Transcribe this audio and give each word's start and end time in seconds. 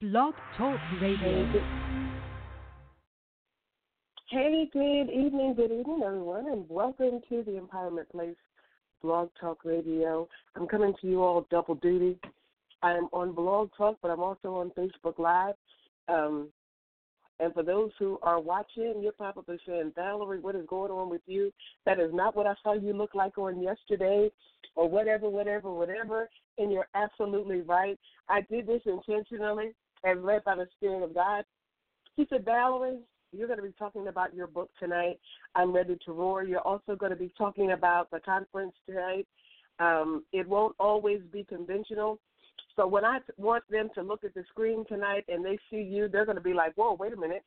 Blog 0.00 0.34
Talk 0.56 0.78
Radio. 1.02 1.60
Hey, 4.30 4.70
good 4.72 5.10
evening, 5.10 5.54
good 5.56 5.72
evening, 5.72 6.02
everyone, 6.06 6.46
and 6.52 6.64
welcome 6.68 7.20
to 7.28 7.42
the 7.42 7.60
Empowerment 7.60 8.08
Place 8.12 8.36
Blog 9.02 9.28
Talk 9.40 9.64
Radio. 9.64 10.28
I'm 10.54 10.68
coming 10.68 10.94
to 11.00 11.06
you 11.08 11.24
all 11.24 11.48
double 11.50 11.74
duty. 11.74 12.16
I'm 12.80 13.08
on 13.12 13.32
Blog 13.32 13.70
Talk, 13.76 13.98
but 14.00 14.12
I'm 14.12 14.20
also 14.20 14.54
on 14.54 14.70
Facebook 14.78 15.18
Live. 15.18 15.56
Um, 16.06 16.50
and 17.40 17.52
for 17.52 17.64
those 17.64 17.90
who 17.98 18.20
are 18.22 18.38
watching, 18.40 19.00
you're 19.02 19.10
probably 19.10 19.58
saying, 19.66 19.94
Valerie, 19.96 20.38
what 20.38 20.54
is 20.54 20.66
going 20.68 20.92
on 20.92 21.10
with 21.10 21.22
you? 21.26 21.52
That 21.86 21.98
is 21.98 22.14
not 22.14 22.36
what 22.36 22.46
I 22.46 22.54
saw 22.62 22.74
you 22.74 22.92
look 22.92 23.16
like 23.16 23.36
on 23.36 23.60
yesterday, 23.60 24.30
or 24.76 24.88
whatever, 24.88 25.28
whatever, 25.28 25.72
whatever. 25.72 26.30
And 26.56 26.70
you're 26.70 26.86
absolutely 26.94 27.62
right. 27.62 27.98
I 28.28 28.42
did 28.42 28.68
this 28.68 28.82
intentionally 28.86 29.72
and 30.04 30.24
led 30.24 30.44
by 30.44 30.54
the 30.54 30.68
Spirit 30.76 31.02
of 31.02 31.14
God. 31.14 31.44
He 32.16 32.26
said, 32.30 32.44
Valerie, 32.44 33.00
you're 33.32 33.46
going 33.46 33.58
to 33.58 33.66
be 33.66 33.74
talking 33.78 34.08
about 34.08 34.34
your 34.34 34.46
book 34.46 34.70
tonight. 34.78 35.18
I'm 35.54 35.72
ready 35.72 35.96
to 36.04 36.12
roar. 36.12 36.44
You're 36.44 36.60
also 36.60 36.96
going 36.96 37.10
to 37.10 37.16
be 37.16 37.32
talking 37.36 37.72
about 37.72 38.10
the 38.10 38.20
conference 38.20 38.72
tonight. 38.86 39.26
Um, 39.78 40.24
it 40.32 40.48
won't 40.48 40.74
always 40.80 41.20
be 41.32 41.44
conventional. 41.44 42.18
So 42.74 42.86
when 42.86 43.04
I 43.04 43.18
want 43.36 43.64
them 43.70 43.90
to 43.94 44.02
look 44.02 44.24
at 44.24 44.34
the 44.34 44.44
screen 44.48 44.84
tonight 44.86 45.24
and 45.28 45.44
they 45.44 45.58
see 45.70 45.82
you, 45.82 46.08
they're 46.08 46.24
going 46.24 46.36
to 46.36 46.42
be 46.42 46.54
like, 46.54 46.74
whoa, 46.76 46.94
wait 46.94 47.12
a 47.12 47.16
minute. 47.16 47.42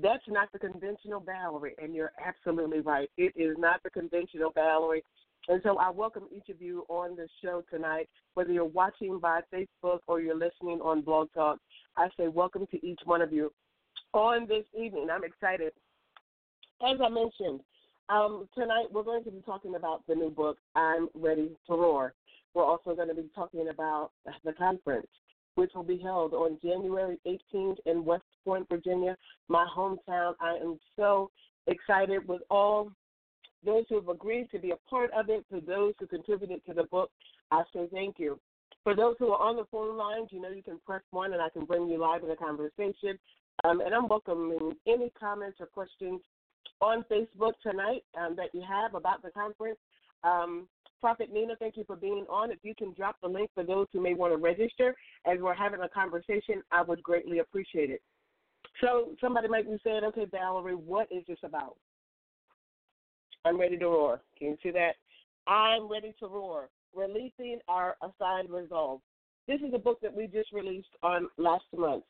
That's 0.00 0.22
not 0.28 0.50
the 0.52 0.58
conventional 0.58 1.20
Valerie. 1.20 1.74
And 1.80 1.94
you're 1.94 2.12
absolutely 2.24 2.80
right. 2.80 3.10
It 3.16 3.32
is 3.36 3.56
not 3.58 3.82
the 3.82 3.90
conventional 3.90 4.52
Valerie. 4.52 5.04
And 5.48 5.60
so 5.62 5.76
I 5.76 5.90
welcome 5.90 6.24
each 6.34 6.48
of 6.48 6.62
you 6.62 6.86
on 6.88 7.16
the 7.16 7.28
show 7.42 7.62
tonight, 7.70 8.08
whether 8.32 8.50
you're 8.50 8.64
watching 8.64 9.18
by 9.18 9.40
Facebook 9.52 9.98
or 10.06 10.20
you're 10.20 10.34
listening 10.34 10.80
on 10.82 11.02
Blog 11.02 11.28
Talk. 11.34 11.58
I 11.98 12.08
say 12.18 12.28
welcome 12.28 12.66
to 12.70 12.86
each 12.86 13.00
one 13.04 13.20
of 13.20 13.30
you 13.30 13.52
on 14.14 14.46
this 14.48 14.64
evening. 14.74 15.08
I'm 15.12 15.22
excited. 15.22 15.72
As 16.80 16.98
I 17.04 17.08
mentioned, 17.10 17.60
um, 18.08 18.48
tonight 18.54 18.86
we're 18.90 19.02
going 19.02 19.22
to 19.24 19.30
be 19.30 19.42
talking 19.42 19.74
about 19.74 20.02
the 20.08 20.14
new 20.14 20.30
book, 20.30 20.56
I'm 20.76 21.08
Ready 21.14 21.50
to 21.66 21.74
Roar. 21.74 22.14
We're 22.54 22.64
also 22.64 22.94
going 22.94 23.08
to 23.08 23.14
be 23.14 23.28
talking 23.34 23.68
about 23.68 24.12
the 24.44 24.52
conference, 24.54 25.08
which 25.56 25.72
will 25.74 25.82
be 25.82 25.98
held 25.98 26.32
on 26.32 26.58
January 26.62 27.18
18th 27.26 27.76
in 27.84 28.04
West 28.04 28.24
Point, 28.46 28.66
Virginia, 28.70 29.14
my 29.48 29.66
hometown. 29.76 30.34
I 30.40 30.56
am 30.56 30.78
so 30.96 31.30
excited 31.66 32.26
with 32.26 32.40
all 32.50 32.92
those 33.64 33.84
who 33.88 33.96
have 33.96 34.08
agreed 34.08 34.50
to 34.50 34.58
be 34.58 34.70
a 34.70 34.76
part 34.88 35.10
of 35.12 35.28
it, 35.28 35.44
to 35.52 35.60
those 35.60 35.94
who 35.98 36.06
contributed 36.06 36.64
to 36.66 36.74
the 36.74 36.84
book. 36.84 37.10
I 37.50 37.62
say 37.72 37.88
thank 37.92 38.18
you. 38.18 38.38
For 38.82 38.94
those 38.94 39.16
who 39.18 39.30
are 39.32 39.40
on 39.40 39.56
the 39.56 39.64
phone 39.70 39.96
lines, 39.96 40.28
you 40.30 40.40
know 40.40 40.50
you 40.50 40.62
can 40.62 40.78
press 40.84 41.02
one 41.10 41.32
and 41.32 41.40
I 41.40 41.48
can 41.48 41.64
bring 41.64 41.88
you 41.88 41.98
live 41.98 42.22
in 42.22 42.30
a 42.30 42.36
conversation. 42.36 43.18
Um, 43.64 43.80
and 43.80 43.94
I'm 43.94 44.08
welcoming 44.08 44.74
any 44.86 45.10
comments 45.18 45.58
or 45.60 45.66
questions 45.66 46.20
on 46.80 47.04
Facebook 47.10 47.52
tonight 47.62 48.02
um, 48.18 48.36
that 48.36 48.48
you 48.52 48.62
have 48.68 48.94
about 48.94 49.22
the 49.22 49.30
conference. 49.30 49.78
Um, 50.22 50.68
Prophet 51.00 51.32
Nina, 51.32 51.54
thank 51.58 51.76
you 51.76 51.84
for 51.84 51.96
being 51.96 52.26
on. 52.28 52.50
If 52.50 52.58
you 52.62 52.74
can 52.74 52.92
drop 52.94 53.16
the 53.22 53.28
link 53.28 53.50
for 53.54 53.62
those 53.62 53.86
who 53.92 54.02
may 54.02 54.14
want 54.14 54.32
to 54.32 54.38
register 54.38 54.94
as 55.26 55.38
we're 55.40 55.54
having 55.54 55.80
a 55.80 55.88
conversation, 55.88 56.62
I 56.72 56.82
would 56.82 57.02
greatly 57.02 57.38
appreciate 57.38 57.90
it. 57.90 58.02
So 58.80 59.10
somebody 59.20 59.48
might 59.48 59.66
be 59.68 59.78
saying, 59.84 60.00
okay, 60.04 60.26
Valerie, 60.30 60.74
what 60.74 61.08
is 61.10 61.22
this 61.28 61.38
about? 61.42 61.76
I'm 63.44 63.60
ready 63.60 63.76
to 63.78 63.86
roar. 63.86 64.22
Can 64.38 64.48
you 64.48 64.56
see 64.62 64.70
that? 64.70 64.94
I'm 65.46 65.90
ready 65.90 66.14
to 66.20 66.26
roar. 66.26 66.70
Releasing 66.94 67.58
our 67.68 67.96
assigned 68.02 68.50
resolve. 68.50 69.00
This 69.46 69.60
is 69.60 69.74
a 69.74 69.78
book 69.78 70.00
that 70.00 70.14
we 70.14 70.26
just 70.26 70.52
released 70.52 70.88
on 71.02 71.28
last 71.36 71.64
month. 71.76 72.04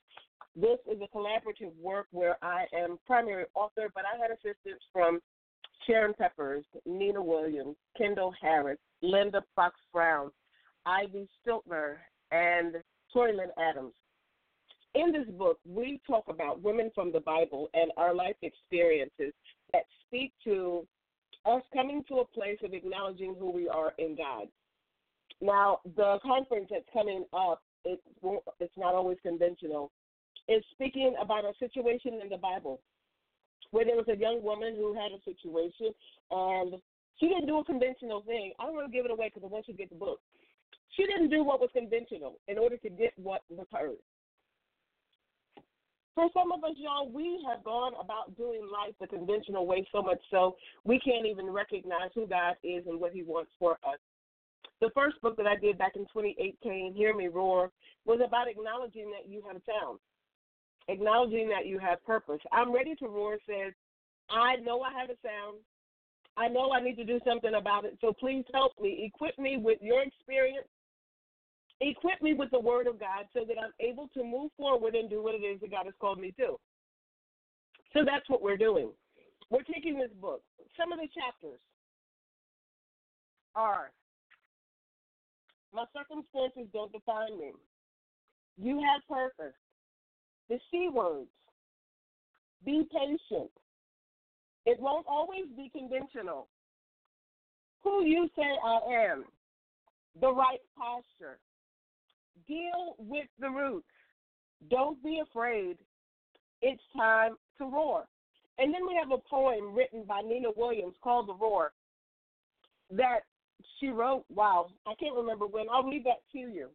This 0.55 0.79
is 0.89 1.01
a 1.03 1.17
collaborative 1.17 1.75
work 1.81 2.07
where 2.13 2.37
I 2.43 2.67
am 2.73 2.99
primary 3.07 3.47
author, 3.55 3.91
but 3.93 4.05
I 4.05 4.17
had 4.21 4.31
assistance 4.31 4.81
from 4.93 5.21
Sharon 5.87 6.15
Peppers, 6.15 6.65
Nina 6.87 7.21
Williams, 7.21 7.77
Kendall 7.99 8.33
Harris, 8.41 8.79
Linda 9.03 9.43
Fox 9.57 9.75
Brown, 9.93 10.31
Ivy 10.87 11.29
Stiltner, 11.43 11.97
and 12.31 12.77
Tori 13.13 13.37
Lynn 13.37 13.51
Adams. 13.59 13.95
In 14.95 15.11
this 15.11 15.27
book, 15.37 15.59
we 15.69 16.01
talk 16.07 16.25
about 16.29 16.63
women 16.63 16.93
from 16.95 17.11
the 17.11 17.21
Bible 17.21 17.69
and 17.75 17.91
our 17.97 18.15
life 18.15 18.37
experiences 18.43 19.33
that 19.73 19.83
speak 20.07 20.33
to 20.45 20.87
us 21.47 21.63
coming 21.73 22.03
to 22.09 22.19
a 22.19 22.25
place 22.25 22.59
of 22.65 22.73
acknowledging 22.73 23.35
who 23.39 23.51
we 23.51 23.69
are 23.69 23.93
in 23.99 24.17
God. 24.17 24.49
Now, 25.41 25.81
the 25.97 26.19
conference 26.23 26.69
that's 26.71 26.85
coming 26.93 27.25
up, 27.33 27.63
it 27.85 28.01
it's 28.61 28.77
not 28.77 28.95
always 28.95 29.19
conventional. 29.23 29.91
It's 30.49 30.67
speaking 30.73 31.15
about 31.21 31.45
a 31.45 31.53
situation 31.59 32.21
in 32.23 32.29
the 32.29 32.37
Bible 32.37 32.81
where 33.71 33.85
there 33.85 33.97
was 33.97 34.09
a 34.09 34.17
young 34.17 34.43
woman 34.43 34.75
who 34.77 34.95
had 34.95 35.11
a 35.13 35.23
situation 35.25 35.91
and 36.31 36.75
she 37.19 37.27
didn't 37.29 37.47
do 37.47 37.59
a 37.59 37.65
conventional 37.65 38.23
thing. 38.23 38.53
I 38.59 38.65
don't 38.65 38.75
want 38.75 38.87
to 38.87 38.93
give 38.93 39.05
it 39.05 39.11
away 39.11 39.31
because 39.33 39.43
I 39.45 39.53
want 39.53 39.69
you 39.69 39.75
to 39.75 39.79
get 39.79 39.91
the 39.91 39.97
book. 39.97 40.21
She 40.97 41.05
didn't 41.07 41.31
do 41.31 41.43
what 41.43 41.61
was 41.61 41.71
conventional 41.73 42.39
in 42.47 42.59
order 42.59 42.77
to 42.77 42.89
get 42.89 43.13
what 43.17 43.43
was 43.49 43.67
hers. 43.73 43.99
For 46.15 46.29
some 46.33 46.53
of 46.53 46.63
us, 46.63 46.77
y'all, 46.77 47.11
we 47.11 47.45
have 47.49 47.65
gone 47.65 47.93
about 48.01 48.37
doing 48.37 48.63
life 48.73 48.95
the 49.01 49.07
conventional 49.07 49.67
way 49.67 49.87
so 49.91 50.01
much 50.01 50.21
so 50.31 50.57
we 50.85 51.01
can't 51.01 51.27
even 51.27 51.51
recognize 51.51 52.11
who 52.15 52.27
God 52.27 52.55
is 52.63 52.85
and 52.87 53.01
what 53.01 53.13
He 53.13 53.23
wants 53.23 53.51
for 53.59 53.73
us. 53.73 53.99
The 54.81 54.91
first 54.95 55.21
book 55.23 55.37
that 55.39 55.47
I 55.47 55.57
did 55.57 55.79
back 55.79 55.97
in 55.97 56.03
2018, 56.03 56.95
Hear 56.95 57.17
Me 57.17 57.29
Roar, 57.29 57.71
was 58.05 58.21
about 58.25 58.49
acknowledging 58.49 59.11
that 59.11 59.29
you 59.29 59.43
have 59.47 59.57
a 59.57 59.63
sound, 59.67 59.99
acknowledging 60.89 61.49
that 61.49 61.67
you 61.67 61.79
have 61.79 62.05
purpose. 62.05 62.41
I'm 62.53 62.73
Ready 62.73 62.95
to 62.97 63.07
Roar 63.07 63.39
says, 63.47 63.73
I 64.31 64.57
know 64.57 64.83
I 64.83 64.93
have 64.99 65.11
a 65.11 65.19
sound. 65.23 65.59
I 66.37 66.49
know 66.49 66.73
I 66.73 66.83
need 66.83 66.97
to 66.97 67.05
do 67.05 67.21
something 67.27 67.55
about 67.55 67.85
it. 67.85 67.97
So 68.01 68.13
please 68.13 68.45
help 68.53 68.73
me. 68.81 69.11
Equip 69.15 69.39
me 69.39 69.57
with 69.57 69.79
your 69.81 70.03
experience 70.03 70.67
Equip 71.81 72.23
me 72.23 72.35
with 72.35 72.51
the 72.51 72.61
word 72.61 72.87
of 72.87 73.01
God 73.01 73.27
so 73.33 73.45
that 73.47 73.57
I'm 73.61 73.73
able 73.81 74.09
to 74.15 74.25
move 74.25 74.51
forward 74.57 74.95
and 74.95 75.11
do 75.11 75.23
what 75.23 75.35
it 75.35 75.45
is 75.45 75.61
that 75.61 75.71
God 75.71 75.87
has 75.87 75.95
called 76.01 76.21
me 76.21 76.33
to. 76.39 76.57
So 77.93 78.01
that's 78.05 78.29
what 78.29 78.43
we're 78.43 78.57
doing. 78.57 78.91
We're 79.51 79.63
taking 79.63 79.99
this 79.99 80.11
book. 80.21 80.43
Some 80.79 80.93
of 80.93 80.99
the 80.99 81.09
chapters 81.15 81.61
are 83.55 83.91
My 85.73 85.85
circumstances 85.97 86.71
don't 86.73 86.93
define 86.93 87.39
me. 87.39 87.53
You 88.57 88.81
have 88.81 89.03
purpose. 89.09 89.55
The 90.49 90.59
C 90.71 90.89
words. 90.93 91.29
Be 92.65 92.85
patient. 92.93 93.51
It 94.67 94.81
won't 94.81 95.07
always 95.09 95.45
be 95.57 95.71
conventional. 95.77 96.49
Who 97.83 98.05
you 98.05 98.29
say 98.37 98.51
I 98.65 99.11
am. 99.11 99.25
The 100.21 100.33
right 100.33 100.61
posture. 100.77 101.39
Deal 102.47 102.97
with 102.99 103.27
the 103.39 103.49
roots. 103.49 103.87
Don't 104.71 105.03
be 105.03 105.21
afraid. 105.21 105.79
It's 106.63 106.83
time 106.97 107.37
to 107.59 107.65
roar. 107.65 108.07
And 108.59 108.73
then 108.73 108.87
we 108.87 108.97
have 109.01 109.11
a 109.11 109.19
poem 109.29 109.75
written 109.75 110.05
by 110.07 110.21
Nina 110.21 110.49
Williams 110.57 110.95
called 111.03 111.29
The 111.29 111.35
Roar 111.35 111.73
that 112.91 113.21
she 113.79 113.89
wrote. 113.89 114.25
Wow, 114.29 114.69
I 114.87 114.95
can't 114.95 115.17
remember 115.17 115.47
when. 115.47 115.67
I'll 115.73 115.83
read 115.83 116.05
that 116.05 116.23
to 116.33 116.39
you. 116.39 116.69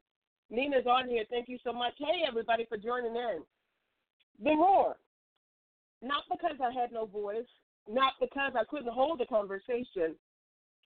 Nina's 0.49 0.85
on 0.87 1.07
here. 1.07 1.23
Thank 1.29 1.47
you 1.47 1.57
so 1.63 1.71
much. 1.71 1.93
Hey, 1.97 2.23
everybody, 2.27 2.65
for 2.67 2.77
joining 2.77 3.15
in. 3.15 3.43
The 4.43 4.51
Roar. 4.51 4.97
Not 6.01 6.23
because 6.29 6.57
I 6.61 6.71
had 6.79 6.91
no 6.91 7.05
voice, 7.05 7.47
not 7.87 8.13
because 8.19 8.53
I 8.55 8.63
couldn't 8.69 8.93
hold 8.93 9.21
a 9.21 9.25
conversation, 9.25 10.15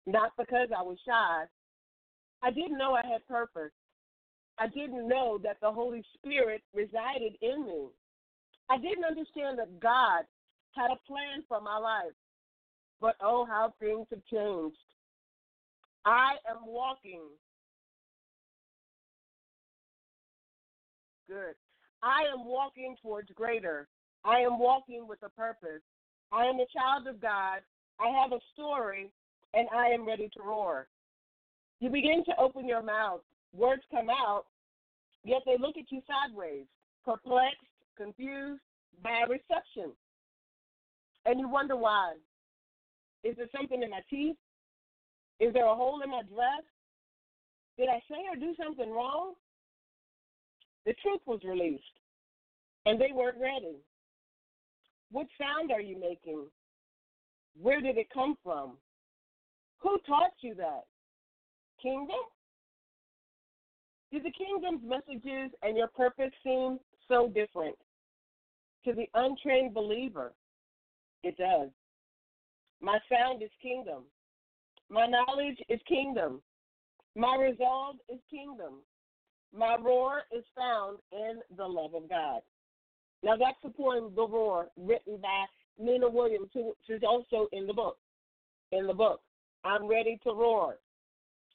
not 0.05 0.31
because 0.37 0.69
I 0.77 0.81
was 0.81 0.97
shy. 1.05 1.43
I 2.43 2.51
didn't 2.51 2.77
know 2.77 2.93
I 2.93 3.05
had 3.05 3.27
purpose. 3.27 3.71
I 4.61 4.67
didn't 4.67 5.07
know 5.07 5.39
that 5.43 5.57
the 5.59 5.71
Holy 5.71 6.03
Spirit 6.13 6.61
resided 6.71 7.35
in 7.41 7.65
me. 7.65 7.87
I 8.69 8.77
didn't 8.77 9.05
understand 9.05 9.57
that 9.57 9.79
God 9.79 10.21
had 10.75 10.91
a 10.91 11.07
plan 11.07 11.43
for 11.47 11.59
my 11.59 11.79
life. 11.79 12.13
But 12.99 13.15
oh, 13.23 13.43
how 13.43 13.73
things 13.79 14.05
have 14.11 14.23
changed. 14.31 14.77
I 16.05 16.33
am 16.47 16.67
walking. 16.67 17.23
Good. 21.27 21.55
I 22.03 22.25
am 22.31 22.45
walking 22.45 22.95
towards 23.01 23.31
greater. 23.31 23.87
I 24.23 24.41
am 24.41 24.59
walking 24.59 25.07
with 25.07 25.23
a 25.23 25.29
purpose. 25.29 25.81
I 26.31 26.45
am 26.45 26.59
a 26.59 26.67
child 26.71 27.07
of 27.07 27.19
God. 27.19 27.61
I 27.99 28.09
have 28.21 28.31
a 28.31 28.39
story, 28.53 29.09
and 29.55 29.67
I 29.75 29.87
am 29.87 30.07
ready 30.07 30.29
to 30.37 30.43
roar. 30.43 30.87
You 31.79 31.89
begin 31.89 32.23
to 32.25 32.39
open 32.39 32.67
your 32.67 32.83
mouth 32.83 33.21
Words 33.53 33.83
come 33.91 34.09
out, 34.09 34.45
yet 35.23 35.41
they 35.45 35.57
look 35.59 35.77
at 35.77 35.91
you 35.91 36.01
sideways, 36.07 36.65
perplexed, 37.05 37.61
confused, 37.97 38.61
bad 39.03 39.29
reception. 39.29 39.93
And 41.25 41.39
you 41.39 41.49
wonder 41.49 41.75
why. 41.75 42.13
Is 43.23 43.35
there 43.37 43.49
something 43.55 43.81
in 43.81 43.89
my 43.89 44.01
teeth? 44.09 44.37
Is 45.39 45.53
there 45.53 45.67
a 45.67 45.75
hole 45.75 46.01
in 46.03 46.09
my 46.09 46.21
dress? 46.23 46.63
Did 47.77 47.89
I 47.89 47.99
say 48.09 48.17
or 48.29 48.35
do 48.35 48.53
something 48.61 48.91
wrong? 48.91 49.33
The 50.85 50.93
truth 51.01 51.21
was 51.27 51.39
released, 51.43 51.83
and 52.85 52.99
they 52.99 53.11
weren't 53.13 53.39
ready. 53.39 53.77
What 55.11 55.27
sound 55.39 55.71
are 55.71 55.81
you 55.81 55.99
making? 55.99 56.45
Where 57.59 57.81
did 57.81 57.97
it 57.97 58.07
come 58.13 58.35
from? 58.43 58.77
Who 59.79 59.97
taught 60.07 60.31
you 60.41 60.55
that? 60.55 60.83
Kingdom? 61.81 62.17
Do 64.11 64.19
the 64.21 64.31
kingdom's 64.31 64.81
messages 64.83 65.51
and 65.63 65.77
your 65.77 65.87
purpose 65.87 66.31
seem 66.43 66.79
so 67.07 67.27
different? 67.27 67.75
To 68.85 68.93
the 68.93 69.07
untrained 69.13 69.73
believer, 69.73 70.33
it 71.23 71.37
does. 71.37 71.69
My 72.81 72.97
sound 73.09 73.43
is 73.43 73.51
kingdom. 73.61 74.03
My 74.89 75.05
knowledge 75.05 75.57
is 75.69 75.79
kingdom. 75.87 76.41
My 77.15 77.37
resolve 77.37 77.97
is 78.09 78.19
kingdom. 78.29 78.81
My 79.55 79.77
roar 79.79 80.23
is 80.35 80.43
found 80.57 80.97
in 81.11 81.39
the 81.55 81.65
love 81.65 81.93
of 81.93 82.09
God. 82.09 82.41
Now 83.23 83.35
that's 83.37 83.57
the 83.63 83.69
poem 83.69 84.13
The 84.15 84.27
Roar, 84.27 84.69
written 84.77 85.17
by 85.21 85.45
Nina 85.77 86.09
Williams, 86.09 86.49
who 86.53 86.73
is 86.89 87.01
also 87.07 87.47
in 87.51 87.67
the 87.67 87.73
book. 87.73 87.97
In 88.71 88.87
the 88.87 88.93
book. 88.93 89.21
I'm 89.63 89.87
ready 89.87 90.19
to 90.23 90.31
roar. 90.31 90.77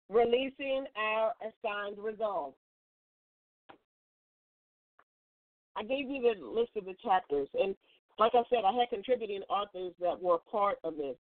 Releasing 0.09 0.87
our 0.97 1.33
assigned 1.41 1.99
resolve. 1.99 2.55
I 5.77 5.83
gave 5.83 6.09
you 6.09 6.23
the 6.23 6.47
list 6.47 6.71
of 6.77 6.85
the 6.85 6.95
chapters, 7.03 7.49
and 7.55 7.75
like 8.19 8.33
I 8.35 8.43
said, 8.49 8.61
I 8.65 8.73
had 8.73 8.89
contributing 8.89 9.43
authors 9.51 9.93
that 10.01 10.21
were 10.21 10.39
part 10.51 10.79
of 10.85 10.97
this. 10.97 11.17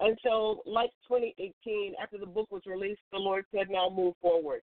And 0.00 0.16
so, 0.22 0.62
like 0.66 0.90
2018, 1.08 1.94
after 2.02 2.16
the 2.18 2.26
book 2.26 2.50
was 2.50 2.62
released, 2.66 3.02
the 3.12 3.18
Lord 3.18 3.44
said, 3.54 3.68
now 3.68 3.90
move 3.94 4.14
forward. 4.22 4.62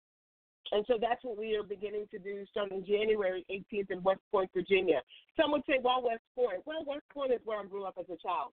And 0.72 0.84
so 0.86 0.94
that's 1.00 1.22
what 1.24 1.38
we 1.38 1.56
are 1.56 1.62
beginning 1.62 2.06
to 2.10 2.18
do 2.18 2.44
starting 2.50 2.84
January 2.86 3.44
18th 3.50 3.90
in 3.90 4.02
West 4.02 4.20
Point, 4.30 4.50
Virginia. 4.54 5.00
Some 5.40 5.52
would 5.52 5.62
say, 5.66 5.78
well, 5.82 6.02
West 6.02 6.22
Point. 6.34 6.62
Well, 6.66 6.84
West 6.86 7.04
Point 7.12 7.32
is 7.32 7.40
where 7.44 7.60
I 7.60 7.64
grew 7.64 7.84
up 7.84 7.96
as 7.98 8.06
a 8.06 8.16
child. 8.22 8.52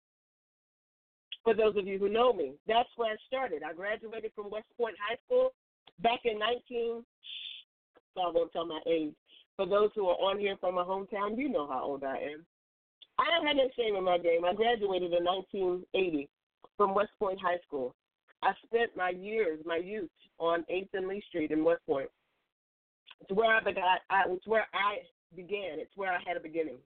For 1.47 1.53
those 1.53 1.77
of 1.77 1.87
you 1.87 1.97
who 1.97 2.09
know 2.09 2.33
me, 2.33 2.55
that's 2.67 2.89
where 2.97 3.13
I 3.13 3.15
started. 3.25 3.63
I 3.63 3.71
graduated 3.71 4.31
from 4.35 4.51
West 4.51 4.67
Point 4.77 4.97
High 4.99 5.15
School 5.25 5.53
back 6.03 6.19
in 6.25 6.37
19. 6.37 7.05
So 8.13 8.19
I 8.19 8.31
won't 8.33 8.51
tell 8.51 8.65
my 8.65 8.81
age. 8.85 9.13
For 9.55 9.65
those 9.65 9.91
who 9.95 10.09
are 10.09 10.19
on 10.19 10.39
here 10.39 10.57
from 10.59 10.75
my 10.75 10.83
hometown, 10.83 11.37
you 11.37 11.47
know 11.47 11.65
how 11.65 11.85
old 11.85 12.03
I 12.03 12.17
am. 12.17 12.45
I 13.17 13.23
don't 13.31 13.47
have 13.47 13.55
no 13.55 13.69
shame 13.77 13.95
in 13.95 14.03
my 14.03 14.17
game. 14.17 14.43
I 14.43 14.53
graduated 14.55 15.13
in 15.13 15.23
1980 15.23 16.27
from 16.75 16.93
West 16.93 17.11
Point 17.17 17.39
High 17.41 17.59
School. 17.65 17.95
I 18.43 18.51
spent 18.65 18.97
my 18.97 19.11
years, 19.11 19.61
my 19.65 19.77
youth, 19.77 20.09
on 20.39 20.65
8th 20.69 20.89
and 20.95 21.07
Lee 21.07 21.23
Street 21.29 21.51
in 21.51 21.63
West 21.63 21.79
Point. 21.87 22.09
It's 23.21 23.31
where 23.31 23.55
I 23.55 23.63
began. 23.63 23.85
I, 24.09 24.23
it's 24.27 24.47
where 24.47 24.67
I 24.73 24.97
began. 25.33 25.79
It's 25.79 25.95
where 25.95 26.11
I 26.11 26.19
had 26.27 26.35
a 26.35 26.41
beginning. 26.41 26.79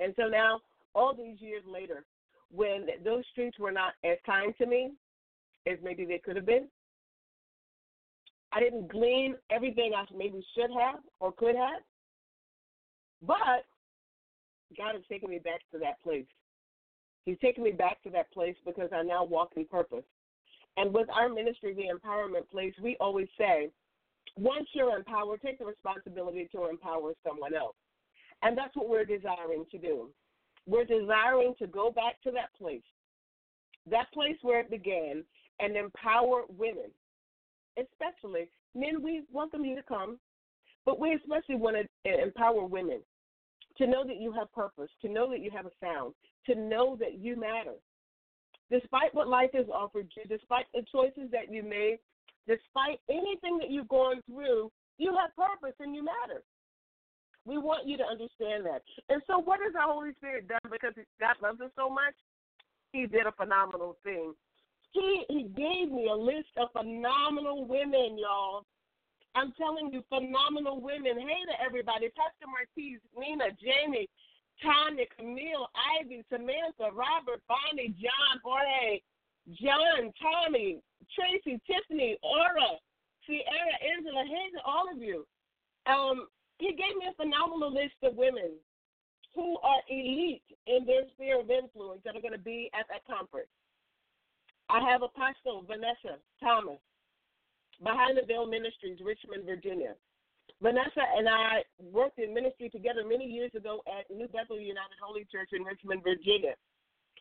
And 0.00 0.12
so 0.16 0.24
now, 0.24 0.58
all 0.92 1.14
these 1.14 1.40
years 1.40 1.62
later, 1.72 2.04
when 2.52 2.86
those 3.04 3.24
streets 3.32 3.58
were 3.58 3.72
not 3.72 3.94
as 4.04 4.18
kind 4.26 4.54
to 4.58 4.66
me 4.66 4.92
as 5.66 5.78
maybe 5.82 6.04
they 6.04 6.18
could 6.18 6.36
have 6.36 6.46
been, 6.46 6.68
I 8.52 8.60
didn't 8.60 8.88
glean 8.88 9.36
everything 9.50 9.92
I 9.96 10.04
maybe 10.16 10.44
should 10.54 10.70
have 10.78 11.00
or 11.20 11.32
could 11.32 11.54
have. 11.54 11.82
But 13.24 13.64
God 14.76 14.94
has 14.94 15.02
taken 15.08 15.30
me 15.30 15.38
back 15.38 15.60
to 15.72 15.78
that 15.78 16.02
place. 16.02 16.26
He's 17.26 17.38
taken 17.38 17.62
me 17.62 17.70
back 17.70 18.02
to 18.02 18.10
that 18.10 18.32
place 18.32 18.56
because 18.64 18.88
I 18.92 19.02
now 19.02 19.24
walk 19.24 19.50
in 19.56 19.66
purpose. 19.66 20.04
And 20.76 20.92
with 20.92 21.08
our 21.10 21.28
ministry, 21.28 21.74
the 21.74 21.94
empowerment 21.94 22.48
place, 22.50 22.72
we 22.82 22.96
always 22.98 23.28
say, 23.36 23.70
once 24.36 24.66
you're 24.72 24.96
empowered, 24.96 25.42
take 25.42 25.58
the 25.58 25.64
responsibility 25.64 26.48
to 26.52 26.68
empower 26.68 27.12
someone 27.26 27.54
else. 27.54 27.76
And 28.42 28.56
that's 28.56 28.74
what 28.74 28.88
we're 28.88 29.04
desiring 29.04 29.66
to 29.70 29.78
do. 29.78 30.08
We're 30.66 30.84
desiring 30.84 31.54
to 31.58 31.66
go 31.66 31.90
back 31.90 32.20
to 32.22 32.30
that 32.32 32.54
place, 32.56 32.82
that 33.90 34.12
place 34.12 34.36
where 34.42 34.60
it 34.60 34.70
began, 34.70 35.24
and 35.58 35.76
empower 35.76 36.42
women, 36.48 36.90
especially 37.78 38.48
men. 38.74 39.02
We 39.02 39.22
welcome 39.32 39.64
you 39.64 39.76
to 39.76 39.82
come, 39.82 40.18
but 40.86 41.00
we 41.00 41.12
especially 41.14 41.56
want 41.56 41.76
to 41.76 42.22
empower 42.22 42.64
women 42.64 43.00
to 43.78 43.86
know 43.86 44.04
that 44.06 44.20
you 44.20 44.32
have 44.32 44.52
purpose, 44.52 44.90
to 45.02 45.08
know 45.08 45.30
that 45.30 45.40
you 45.40 45.50
have 45.50 45.66
a 45.66 45.70
sound, 45.82 46.14
to 46.46 46.54
know 46.54 46.96
that 47.00 47.18
you 47.18 47.36
matter, 47.36 47.74
despite 48.70 49.14
what 49.14 49.28
life 49.28 49.50
has 49.54 49.66
offered 49.72 50.08
you, 50.16 50.22
despite 50.28 50.66
the 50.72 50.82
choices 50.92 51.30
that 51.32 51.50
you 51.52 51.62
made, 51.62 51.98
despite 52.46 53.00
anything 53.08 53.58
that 53.58 53.70
you've 53.70 53.88
gone 53.88 54.20
through, 54.26 54.70
you 54.98 55.16
have 55.16 55.34
purpose 55.36 55.74
and 55.80 55.94
you 55.94 56.04
matter. 56.04 56.42
We 57.46 57.56
want 57.58 57.88
you 57.88 57.96
to 57.96 58.04
understand 58.04 58.66
that. 58.66 58.82
And 59.08 59.22
so, 59.26 59.38
what 59.38 59.60
has 59.64 59.72
the 59.72 59.80
Holy 59.80 60.12
Spirit 60.18 60.48
done 60.48 60.60
because 60.70 60.92
God 61.18 61.36
loves 61.42 61.60
us 61.60 61.70
so 61.76 61.88
much? 61.88 62.14
He 62.92 63.06
did 63.06 63.26
a 63.26 63.32
phenomenal 63.32 63.96
thing. 64.04 64.34
He, 64.92 65.24
he 65.28 65.42
gave 65.44 65.90
me 65.90 66.08
a 66.10 66.14
list 66.14 66.50
of 66.58 66.72
phenomenal 66.72 67.64
women, 67.64 68.18
y'all. 68.18 68.66
I'm 69.34 69.52
telling 69.54 69.92
you, 69.92 70.02
phenomenal 70.08 70.80
women. 70.80 71.14
Hey 71.14 71.46
to 71.46 71.56
everybody. 71.64 72.10
Pastor 72.18 72.50
Marquise, 72.50 72.98
Nina, 73.14 73.54
Jamie, 73.62 74.10
Tanya, 74.58 75.06
Camille, 75.16 75.70
Ivy, 76.02 76.24
Samantha, 76.28 76.90
Robert, 76.90 77.40
Bonnie, 77.46 77.94
John, 77.94 78.42
Jorge, 78.42 79.00
John, 79.54 80.12
Tommy, 80.18 80.82
Tracy, 81.14 81.62
Tiffany, 81.62 82.18
Aura, 82.22 82.76
Sierra, 83.26 83.76
Angela, 83.80 84.24
Hazel, 84.26 84.66
all 84.66 84.90
of 84.90 84.98
you. 84.98 85.24
Um, 85.86 86.26
he 86.60 86.76
gave 86.76 86.94
me 87.00 87.08
a 87.08 87.16
phenomenal 87.16 87.72
list 87.72 87.96
of 88.02 88.16
women 88.16 88.52
who 89.34 89.56
are 89.64 89.82
elite 89.88 90.44
in 90.66 90.84
their 90.84 91.02
sphere 91.14 91.40
of 91.40 91.50
influence 91.50 92.00
that 92.04 92.16
are 92.16 92.20
going 92.20 92.36
to 92.36 92.38
be 92.38 92.70
at 92.74 92.86
that 92.88 93.06
conference. 93.08 93.50
I 94.68 94.78
have 94.86 95.02
Apostle 95.02 95.66
Vanessa 95.66 96.20
Thomas, 96.38 96.78
Behind 97.82 98.18
the 98.18 98.26
Veil 98.26 98.46
Ministries, 98.46 99.00
Richmond, 99.02 99.44
Virginia. 99.46 99.96
Vanessa 100.60 101.00
and 101.16 101.28
I 101.28 101.64
worked 101.80 102.18
in 102.18 102.34
ministry 102.34 102.68
together 102.68 103.00
many 103.08 103.24
years 103.24 103.50
ago 103.56 103.80
at 103.88 104.14
New 104.14 104.28
Bethel 104.28 104.60
United 104.60 105.00
Holy 105.00 105.24
Church 105.32 105.50
in 105.52 105.64
Richmond, 105.64 106.02
Virginia. 106.04 106.52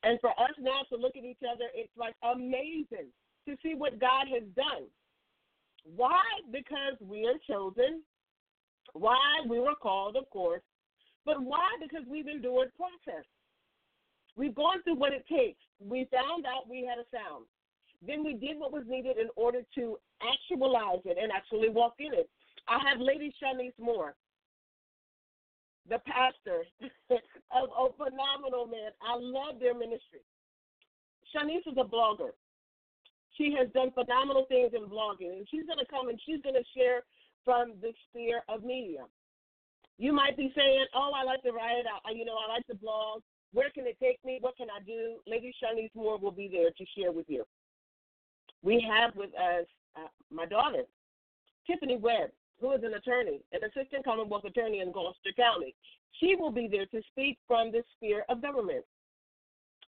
And 0.04 0.20
for 0.20 0.32
us 0.32 0.56
now 0.60 0.84
to 0.90 1.00
look 1.00 1.16
at 1.16 1.24
each 1.24 1.44
other, 1.48 1.72
it's 1.74 1.96
like 1.96 2.16
amazing 2.24 3.08
to 3.48 3.56
see 3.64 3.76
what 3.76 4.00
God 4.00 4.28
has 4.28 4.44
done. 4.56 4.92
Why? 5.96 6.22
Because 6.52 7.00
we 7.00 7.26
are 7.26 7.40
chosen. 7.48 8.04
Why? 8.94 9.20
We 9.48 9.60
were 9.60 9.76
called, 9.76 10.16
of 10.16 10.30
course. 10.30 10.62
But 11.26 11.42
why? 11.42 11.68
Because 11.82 12.06
we've 12.10 12.28
endured 12.28 12.72
process. 12.76 13.26
We've 14.36 14.56
gone 14.56 14.82
through 14.84 14.96
what 14.96 15.14
it 15.14 15.26
takes. 15.28 15.60
We 15.80 16.08
found 16.12 16.46
out 16.46 16.70
we 16.70 16.88
had 16.88 17.00
a 17.00 17.08
sound. 17.12 17.46
Then 18.06 18.24
we 18.24 18.34
did 18.34 18.58
what 18.58 18.72
was 18.72 18.84
needed 18.88 19.18
in 19.18 19.28
order 19.36 19.60
to 19.76 19.98
actualize 20.24 21.04
it 21.04 21.18
and 21.22 21.32
actually 21.32 21.70
walk 21.70 21.96
in 22.00 22.14
it. 22.14 22.30
I 22.68 22.80
have 22.88 23.00
Lady 23.00 23.34
Shanice 23.42 23.78
Moore, 23.80 24.16
the 25.90 26.00
pastor 26.06 26.64
of 27.52 27.70
a 27.70 27.92
phenomenal 27.98 28.68
man. 28.68 28.92
I 29.02 29.18
love 29.20 29.60
their 29.60 29.74
ministry. 29.74 30.24
Shanice 31.36 31.68
is 31.68 31.78
a 31.78 31.84
blogger. 31.84 32.32
She 33.38 33.56
has 33.58 33.70
done 33.74 33.92
phenomenal 33.92 34.46
things 34.48 34.72
in 34.74 34.88
blogging, 34.88 35.38
and 35.38 35.48
she's 35.50 35.66
going 35.66 35.80
to 35.80 35.90
come 35.90 36.10
and 36.10 36.20
she's 36.26 36.42
going 36.42 36.56
to 36.56 36.68
share 36.76 37.04
from 37.46 37.74
the 37.82 37.94
sphere 38.10 38.42
of 38.50 38.64
media. 38.64 39.06
You 39.98 40.14
might 40.14 40.38
be 40.38 40.52
saying, 40.56 40.86
"Oh, 40.94 41.12
I 41.16 41.24
like 41.24 41.44
to 41.44 41.52
write. 41.52 41.84
I, 42.06 42.12
you 42.12 42.26
know, 42.26 42.38
I 42.38 42.52
like 42.52 42.66
to 42.68 42.76
blog. 42.76 43.22
Where 43.52 43.70
can 43.72 43.88
it 43.88 43.98
take 44.00 44.24
me? 44.24 44.38
What 44.42 44.58
can 44.58 44.68
I 44.70 44.84
do?" 44.84 45.18
Lady 45.28 45.54
Shanice 45.62 45.94
Moore 45.96 46.18
will 46.18 46.32
be 46.32 46.48
there 46.48 46.72
to 46.72 46.86
share 46.98 47.12
with 47.12 47.26
you. 47.30 47.46
We 48.62 48.86
have 48.90 49.16
with 49.16 49.34
us 49.36 49.66
uh, 49.96 50.08
my 50.32 50.46
daughter, 50.46 50.84
Tiffany 51.68 51.98
Webb 51.98 52.32
who 52.60 52.72
is 52.74 52.82
an 52.84 52.94
attorney, 52.94 53.42
an 53.54 53.62
assistant 53.64 54.04
Commonwealth 54.04 54.46
attorney 54.46 54.82
in 54.82 54.92
Gloucester 54.92 55.32
County. 55.36 55.76
She 56.20 56.36
will 56.36 56.52
be 56.52 56.68
there 56.68 56.86
to 56.88 57.02
speak 57.12 57.38
from 57.48 57.72
the 57.72 57.84
sphere 57.96 58.26
of 58.30 58.42
government. 58.42 58.84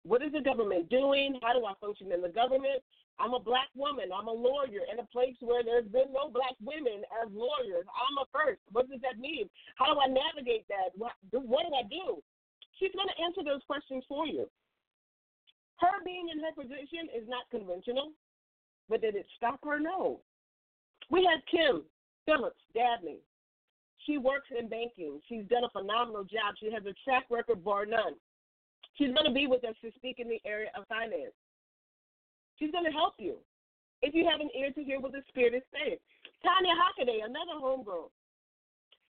What 0.03 0.23
is 0.23 0.31
the 0.31 0.41
government 0.41 0.89
doing? 0.89 1.39
How 1.43 1.53
do 1.53 1.65
I 1.65 1.73
function 1.81 2.11
in 2.11 2.21
the 2.21 2.29
government? 2.29 2.81
I'm 3.19 3.33
a 3.33 3.39
black 3.39 3.67
woman. 3.75 4.15
I'm 4.15 4.27
a 4.27 4.31
lawyer 4.31 4.87
in 4.87 4.99
a 4.99 5.07
place 5.11 5.35
where 5.41 5.61
there's 5.61 5.87
been 5.91 6.13
no 6.15 6.31
black 6.31 6.55
women 6.63 7.03
as 7.19 7.27
lawyers. 7.35 7.83
I'm 7.91 8.17
a 8.17 8.25
first. 8.31 8.63
What 8.71 8.89
does 8.89 9.01
that 9.03 9.19
mean? 9.19 9.49
How 9.75 9.93
do 9.93 9.99
I 9.99 10.07
navigate 10.07 10.65
that? 10.69 10.95
What 10.95 11.11
do, 11.31 11.43
I 11.43 11.83
do? 11.83 12.23
She's 12.79 12.95
going 12.95 13.11
to 13.11 13.23
answer 13.23 13.43
those 13.43 13.61
questions 13.67 14.03
for 14.07 14.25
you. 14.25 14.47
Her 15.83 15.99
being 16.05 16.31
in 16.31 16.39
her 16.39 16.55
position 16.55 17.11
is 17.11 17.27
not 17.27 17.43
conventional, 17.51 18.11
but 18.87 19.01
did 19.01 19.15
it 19.15 19.27
stop 19.35 19.59
her? 19.63 19.79
No. 19.79 20.21
We 21.11 21.27
had 21.27 21.43
Kim 21.51 21.83
Phillips 22.25 22.63
Dabney. 22.73 23.19
She 24.05 24.17
works 24.17 24.47
in 24.57 24.69
banking. 24.69 25.19
She's 25.27 25.45
done 25.49 25.63
a 25.63 25.69
phenomenal 25.69 26.23
job. 26.23 26.55
She 26.59 26.71
has 26.71 26.83
a 26.85 26.95
track 27.03 27.25
record 27.29 27.63
bar 27.63 27.85
none. 27.85 28.15
She's 28.99 29.15
going 29.15 29.25
to 29.25 29.31
be 29.31 29.47
with 29.47 29.63
us 29.63 29.79
to 29.81 29.91
speak 29.95 30.19
in 30.19 30.27
the 30.27 30.41
area 30.43 30.67
of 30.75 30.83
finance. 30.91 31.31
She's 32.59 32.71
going 32.71 32.83
to 32.83 32.91
help 32.91 33.15
you 33.17 33.39
if 34.03 34.13
you 34.13 34.27
have 34.29 34.41
an 34.41 34.51
ear 34.51 34.71
to 34.75 34.83
hear 34.83 34.99
what 34.99 35.13
the 35.13 35.23
Spirit 35.29 35.55
is 35.55 35.63
saying. 35.71 35.95
Tanya 36.43 36.75
Hockaday, 36.75 37.23
another 37.23 37.55
homegirl. 37.63 38.11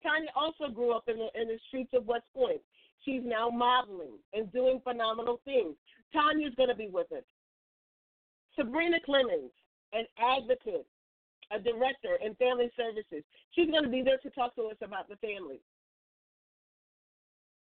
Tanya 0.06 0.30
also 0.36 0.72
grew 0.72 0.94
up 0.94 1.10
in 1.10 1.18
the 1.18 1.30
in 1.34 1.48
the 1.48 1.58
streets 1.68 1.90
of 1.94 2.06
West 2.06 2.30
Point. 2.36 2.62
She's 3.04 3.22
now 3.26 3.50
modeling 3.50 4.22
and 4.34 4.54
doing 4.54 4.80
phenomenal 4.84 5.42
things. 5.46 5.74
Tanya's 6.14 6.54
going 6.56 6.70
to 6.70 6.76
be 6.76 6.90
with 6.94 7.12
us. 7.12 7.26
Sabrina 8.56 8.98
Clemens, 9.04 9.50
an 9.94 10.06
advocate, 10.22 10.86
a 11.50 11.58
director 11.58 12.22
in 12.24 12.36
family 12.36 12.70
services. 12.78 13.26
She's 13.52 13.70
going 13.72 13.84
to 13.84 13.90
be 13.90 14.04
there 14.04 14.20
to 14.20 14.30
talk 14.30 14.54
to 14.56 14.70
us 14.70 14.78
about 14.84 15.10
the 15.10 15.16
family. 15.18 15.60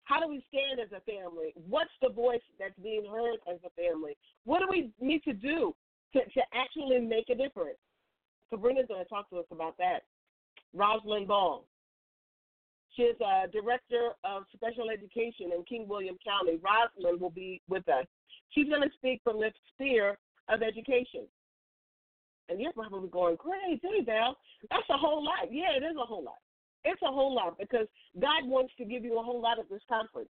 How 0.07 0.21
do 0.21 0.29
we 0.29 0.45
stand 0.49 0.79
as 0.79 0.93
a 0.93 1.03
family? 1.03 1.53
What's 1.69 1.91
the 2.01 2.11
voice 2.11 2.41
that's 2.61 2.79
being 2.81 3.05
heard 3.11 3.39
as 3.51 3.59
a 3.67 3.71
family? 3.75 4.17
What 4.45 4.61
do 4.61 4.67
we 4.71 4.93
need 5.01 5.25
to 5.25 5.33
do 5.33 5.75
to, 6.13 6.21
to 6.21 6.41
actually 6.55 7.01
make 7.01 7.29
a 7.29 7.35
difference? 7.35 7.79
Sabrina's 8.49 8.87
going 8.87 9.03
to 9.03 9.09
talk 9.09 9.29
to 9.31 9.39
us 9.39 9.47
about 9.51 9.77
that. 9.79 10.05
Rosalind 10.73 11.27
Ball. 11.27 11.65
She 12.95 13.03
is 13.03 13.17
a 13.21 13.49
director 13.51 14.11
of 14.23 14.45
special 14.55 14.91
education 14.91 15.51
in 15.53 15.65
King 15.69 15.89
William 15.89 16.17
County. 16.25 16.61
Rosalind 16.63 17.21
will 17.21 17.31
be 17.31 17.61
with 17.69 17.89
us. 17.89 18.07
She's 18.51 18.69
going 18.69 18.83
to 18.83 18.95
speak 18.95 19.21
from 19.25 19.41
the 19.41 19.51
sphere 19.75 20.17
of 20.49 20.63
education. 20.63 21.27
And 22.49 22.61
you're 22.61 22.73
probably 22.73 23.09
going, 23.09 23.37
crazy, 23.39 24.05
Val. 24.07 24.37
That's 24.71 24.89
a 24.89 24.97
whole 24.97 25.25
lot. 25.25 25.51
Yeah, 25.53 25.75
it 25.77 25.83
is 25.83 25.97
a 26.01 26.07
whole 26.07 26.23
lot. 26.23 26.39
It's 26.87 27.03
a 27.03 27.11
whole 27.11 27.35
lot 27.35 27.59
because 27.59 27.91
God 28.15 28.47
wants 28.47 28.73
to 28.79 28.85
give 28.87 29.03
you 29.03 29.19
a 29.19 29.23
whole 29.23 29.43
lot 29.43 29.59
of 29.59 29.69
this 29.69 29.83
conference. 29.91 30.31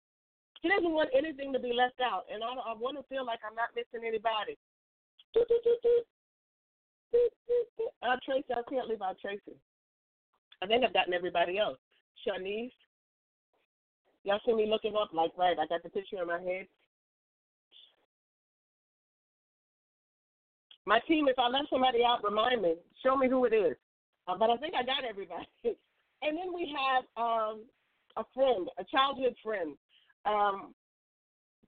He 0.62 0.68
doesn't 0.68 0.90
want 0.90 1.10
anything 1.12 1.52
to 1.52 1.60
be 1.60 1.76
left 1.76 2.00
out. 2.00 2.24
And 2.32 2.42
I, 2.42 2.48
I 2.48 2.74
want 2.74 2.96
to 2.96 3.04
feel 3.06 3.24
like 3.24 3.38
I'm 3.44 3.54
not 3.54 3.76
missing 3.76 4.08
anybody. 4.08 4.56
Uh, 8.02 8.16
Tracy, 8.24 8.48
I 8.50 8.64
can't 8.68 8.88
leave 8.88 9.02
out 9.02 9.20
Tracy. 9.20 9.60
I 10.62 10.66
think 10.66 10.84
I've 10.84 10.94
gotten 10.96 11.12
everybody 11.12 11.58
else. 11.58 11.78
Shanice. 12.26 12.72
Y'all 14.24 14.40
see 14.44 14.54
me 14.54 14.66
looking 14.66 14.96
up 14.96 15.10
like, 15.12 15.30
right, 15.36 15.56
I 15.58 15.66
got 15.68 15.82
the 15.82 15.90
picture 15.90 16.20
in 16.20 16.26
my 16.26 16.40
head. 16.40 16.66
My 20.86 20.98
team, 21.06 21.28
if 21.28 21.38
I 21.38 21.48
left 21.48 21.68
somebody 21.70 22.00
out, 22.04 22.24
remind 22.24 22.62
me. 22.62 22.74
Show 23.04 23.16
me 23.16 23.28
who 23.28 23.44
it 23.44 23.52
is. 23.52 23.76
Uh, 24.26 24.36
but 24.36 24.48
I 24.50 24.56
think 24.56 24.74
I 24.74 24.82
got 24.82 25.04
everybody. 25.08 25.46
and 26.22 26.36
then 26.36 26.52
we 26.54 26.74
have 26.76 27.04
um, 27.16 27.62
a 28.16 28.24
friend, 28.34 28.68
a 28.78 28.84
childhood 28.84 29.34
friend, 29.42 29.76
um, 30.26 30.74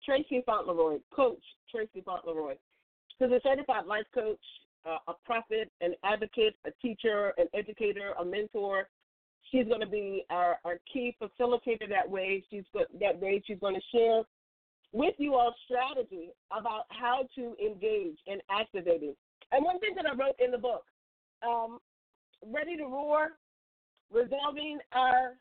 Tracy 0.04 0.42
Fauntleroy, 0.46 0.98
Coach 1.14 1.42
Tracy 1.70 2.02
Fauntleroy, 2.04 2.54
who's 3.18 3.30
a 3.32 3.40
certified 3.42 3.86
life 3.86 4.06
coach, 4.14 4.38
uh, 4.86 4.98
a 5.08 5.14
prophet, 5.24 5.70
an 5.80 5.94
advocate, 6.04 6.54
a 6.66 6.70
teacher, 6.80 7.32
an 7.36 7.46
educator, 7.54 8.14
a 8.20 8.24
mentor. 8.24 8.88
She's 9.50 9.66
going 9.66 9.80
to 9.80 9.86
be 9.88 10.24
our, 10.30 10.58
our 10.64 10.78
key 10.90 11.16
facilitator 11.20 11.88
that 11.88 12.08
way. 12.08 12.44
She's 12.50 12.64
that 12.74 13.20
way. 13.20 13.42
She's 13.46 13.58
going 13.58 13.74
to 13.74 13.96
share 13.96 14.22
with 14.92 15.14
you 15.18 15.34
all 15.34 15.54
strategy 15.64 16.30
about 16.50 16.84
how 16.88 17.26
to 17.34 17.54
engage 17.64 18.18
in 18.26 18.38
activating. 18.50 19.14
And 19.52 19.64
one 19.64 19.78
thing 19.80 19.94
that 19.96 20.06
I 20.06 20.14
wrote 20.14 20.36
in 20.42 20.50
the 20.50 20.58
book, 20.58 20.84
um, 21.46 21.78
Ready 22.46 22.76
to 22.76 22.84
Roar, 22.84 23.30
resolving 24.12 24.78
our 24.92 25.34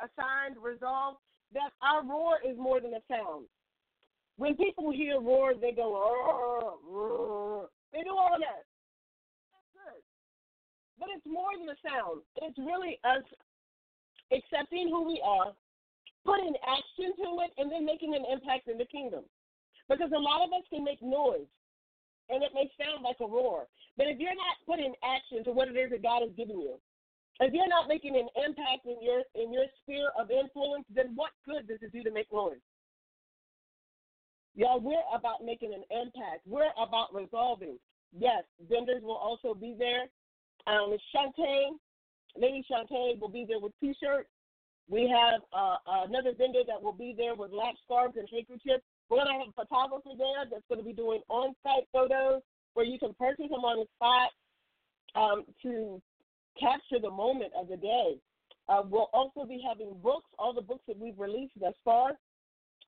assigned 0.00 0.56
resolve, 0.62 1.16
that 1.52 1.72
our 1.82 2.04
roar 2.04 2.38
is 2.46 2.56
more 2.56 2.80
than 2.80 2.94
a 2.94 3.02
sound. 3.08 3.46
When 4.36 4.56
people 4.56 4.90
hear 4.90 5.20
roar, 5.20 5.52
they 5.54 5.72
go, 5.72 5.92
roar, 5.92 6.74
roar. 6.88 7.68
they 7.92 8.02
do 8.02 8.10
all 8.10 8.34
of 8.34 8.40
that. 8.40 8.64
That's 9.52 9.70
good. 9.76 10.00
But 10.98 11.08
it's 11.14 11.26
more 11.26 11.52
than 11.58 11.68
a 11.68 11.78
sound. 11.84 12.22
It's 12.40 12.58
really 12.58 12.98
us 13.04 13.24
accepting 14.32 14.88
who 14.88 15.04
we 15.04 15.20
are, 15.20 15.52
putting 16.24 16.54
action 16.64 17.12
to 17.20 17.28
it, 17.44 17.52
and 17.58 17.70
then 17.70 17.84
making 17.84 18.14
an 18.14 18.24
impact 18.24 18.68
in 18.68 18.78
the 18.78 18.88
kingdom. 18.88 19.24
Because 19.88 20.10
a 20.16 20.18
lot 20.18 20.40
of 20.40 20.52
us 20.56 20.64
can 20.72 20.82
make 20.82 21.02
noise, 21.02 21.48
and 22.30 22.42
it 22.42 22.52
may 22.54 22.70
sound 22.80 23.04
like 23.04 23.20
a 23.20 23.28
roar. 23.28 23.68
But 23.98 24.08
if 24.08 24.18
you're 24.18 24.34
not 24.34 24.64
putting 24.64 24.94
action 25.04 25.44
to 25.44 25.52
what 25.52 25.68
it 25.68 25.76
is 25.76 25.90
that 25.90 26.02
God 26.02 26.22
has 26.22 26.32
given 26.32 26.56
you, 26.58 26.80
if 27.42 27.52
you're 27.52 27.68
not 27.68 27.88
making 27.88 28.16
an 28.16 28.28
impact 28.44 28.86
in 28.86 28.96
your 29.00 29.22
in 29.34 29.52
your 29.52 29.64
sphere 29.82 30.10
of 30.18 30.30
influence, 30.30 30.84
then 30.94 31.12
what 31.14 31.30
good 31.46 31.66
does 31.68 31.78
it 31.82 31.92
do 31.92 32.02
to 32.02 32.10
make 32.10 32.32
noise? 32.32 32.60
Y'all, 34.54 34.80
we're 34.80 35.00
about 35.14 35.44
making 35.44 35.72
an 35.72 35.82
impact. 35.90 36.46
We're 36.46 36.72
about 36.76 37.14
resolving. 37.14 37.78
Yes, 38.16 38.44
vendors 38.68 39.02
will 39.02 39.16
also 39.16 39.54
be 39.54 39.74
there. 39.78 40.04
Um, 40.66 40.94
Shantae, 41.14 41.70
Lady 42.36 42.62
Shantae 42.70 43.18
will 43.18 43.30
be 43.30 43.46
there 43.48 43.58
with 43.58 43.72
T-shirts. 43.80 44.28
We 44.90 45.08
have 45.08 45.40
uh, 45.54 45.76
another 46.04 46.32
vendor 46.36 46.60
that 46.68 46.82
will 46.82 46.92
be 46.92 47.14
there 47.16 47.34
with 47.34 47.50
lap 47.50 47.74
scarves 47.84 48.16
and 48.18 48.28
handkerchiefs. 48.30 48.84
We're 49.08 49.24
going 49.24 49.28
to 49.28 49.32
have 49.32 49.48
a 49.48 49.64
photographer 49.64 50.10
there 50.18 50.44
that's 50.50 50.64
going 50.68 50.80
to 50.80 50.84
be 50.84 50.92
doing 50.92 51.22
on-site 51.28 51.88
photos 51.92 52.42
where 52.74 52.84
you 52.84 52.98
can 52.98 53.14
purchase 53.18 53.48
them 53.48 53.64
on 53.64 53.80
the 53.80 53.86
spot 53.96 54.30
um, 55.14 55.44
to 55.62 56.02
capture 56.58 57.00
the 57.00 57.10
moment 57.10 57.52
of 57.58 57.68
the 57.68 57.76
day. 57.76 58.16
Uh, 58.68 58.82
we'll 58.88 59.10
also 59.12 59.44
be 59.44 59.62
having 59.66 59.92
books, 60.02 60.26
all 60.38 60.52
the 60.52 60.60
books 60.60 60.84
that 60.86 60.98
we've 60.98 61.18
released 61.18 61.52
thus 61.60 61.74
far. 61.84 62.12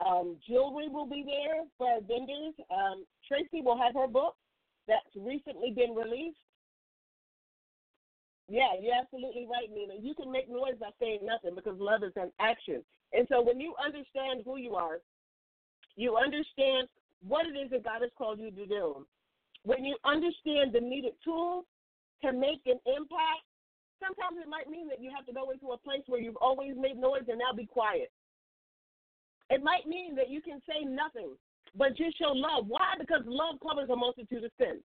Um, 0.04 0.36
jewelry 0.46 0.88
will 0.88 1.06
be 1.06 1.24
there 1.24 1.62
for 1.78 1.88
our 1.88 2.00
vendors. 2.00 2.54
Um, 2.70 3.04
Tracy 3.26 3.62
will 3.62 3.78
have 3.78 3.94
her 3.94 4.08
book 4.08 4.34
that's 4.88 5.14
recently 5.16 5.70
been 5.70 5.94
released. 5.94 6.36
Yeah, 8.48 8.76
you're 8.80 8.94
absolutely 8.94 9.46
right, 9.50 9.70
Nina. 9.72 9.94
You 9.98 10.14
can 10.14 10.30
make 10.30 10.50
noise 10.50 10.74
by 10.78 10.90
saying 11.00 11.20
nothing 11.22 11.54
because 11.54 11.78
love 11.78 12.02
is 12.02 12.12
an 12.16 12.30
action. 12.40 12.84
And 13.12 13.26
so 13.30 13.40
when 13.40 13.58
you 13.58 13.74
understand 13.82 14.42
who 14.44 14.58
you 14.58 14.74
are, 14.74 14.98
you 15.96 16.16
understand 16.16 16.88
what 17.26 17.46
it 17.46 17.56
is 17.56 17.70
that 17.70 17.84
God 17.84 18.02
has 18.02 18.10
called 18.18 18.38
you 18.38 18.50
to 18.50 18.66
do. 18.66 19.06
When 19.62 19.84
you 19.84 19.96
understand 20.04 20.72
the 20.72 20.80
needed 20.80 21.14
tools 21.24 21.64
to 22.22 22.32
make 22.32 22.60
an 22.66 22.78
impact, 22.84 23.46
sometimes 24.00 24.40
it 24.40 24.48
might 24.48 24.70
mean 24.70 24.88
that 24.88 25.00
you 25.00 25.10
have 25.14 25.26
to 25.26 25.32
go 25.32 25.50
into 25.50 25.72
a 25.72 25.78
place 25.78 26.02
where 26.06 26.20
you've 26.20 26.40
always 26.40 26.74
made 26.76 26.96
noise 26.96 27.26
and 27.28 27.38
now 27.38 27.52
be 27.56 27.66
quiet. 27.66 28.10
It 29.50 29.62
might 29.62 29.86
mean 29.86 30.14
that 30.16 30.30
you 30.30 30.40
can 30.40 30.60
say 30.68 30.84
nothing, 30.84 31.36
but 31.76 31.96
just 31.96 32.18
show 32.18 32.32
love. 32.32 32.66
Why? 32.66 32.94
Because 32.98 33.22
love 33.26 33.56
covers 33.60 33.90
a 33.90 33.96
multitude 33.96 34.44
of 34.44 34.50
sins. 34.58 34.82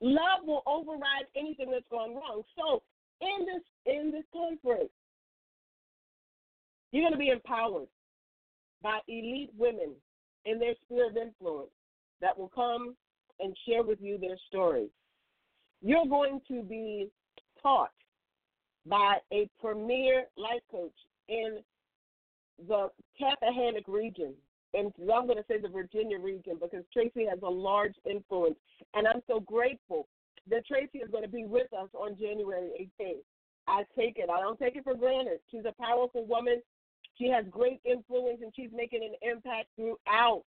Love 0.00 0.44
will 0.44 0.62
override 0.66 1.26
anything 1.36 1.70
that's 1.70 1.88
gone 1.90 2.14
wrong. 2.14 2.42
So 2.56 2.82
in 3.20 3.46
this 3.46 3.62
in 3.86 4.10
this 4.10 4.24
conference, 4.32 4.90
you're 6.92 7.02
going 7.02 7.12
to 7.12 7.18
be 7.18 7.30
empowered 7.30 7.88
by 8.82 9.00
elite 9.08 9.50
women 9.56 9.94
in 10.44 10.58
their 10.58 10.74
sphere 10.84 11.10
of 11.10 11.16
influence 11.16 11.70
that 12.20 12.36
will 12.36 12.50
come 12.54 12.94
and 13.40 13.56
share 13.66 13.82
with 13.82 13.98
you 14.00 14.18
their 14.18 14.36
stories. 14.48 14.90
You're 15.82 16.06
going 16.06 16.40
to 16.48 16.62
be 16.62 17.08
taught 17.62 17.90
by 18.86 19.18
a 19.32 19.48
premier 19.60 20.24
life 20.36 20.62
coach 20.70 20.94
in 21.28 21.58
the 22.66 22.88
Tappahannock 23.20 23.86
region 23.86 24.34
and 24.74 24.92
I'm 25.00 25.26
going 25.26 25.38
to 25.38 25.44
say 25.48 25.60
the 25.60 25.68
Virginia 25.68 26.18
region 26.18 26.58
because 26.60 26.84
Tracy 26.92 27.26
has 27.28 27.38
a 27.42 27.48
large 27.48 27.94
influence. 28.08 28.56
And 28.94 29.06
I'm 29.06 29.22
so 29.26 29.40
grateful 29.40 30.08
that 30.50 30.66
Tracy 30.66 30.98
is 30.98 31.10
going 31.10 31.24
to 31.24 31.30
be 31.30 31.44
with 31.44 31.72
us 31.72 31.88
on 31.94 32.16
January 32.18 32.88
18th. 33.00 33.24
I 33.66 33.84
take 33.98 34.18
it. 34.18 34.30
I 34.30 34.40
don't 34.40 34.58
take 34.58 34.76
it 34.76 34.84
for 34.84 34.94
granted. 34.94 35.40
She's 35.50 35.64
a 35.66 35.82
powerful 35.82 36.26
woman. 36.26 36.60
She 37.16 37.28
has 37.28 37.44
great 37.50 37.80
influence 37.84 38.40
and 38.42 38.52
she's 38.54 38.70
making 38.72 39.00
an 39.02 39.30
impact 39.30 39.68
throughout. 39.76 40.44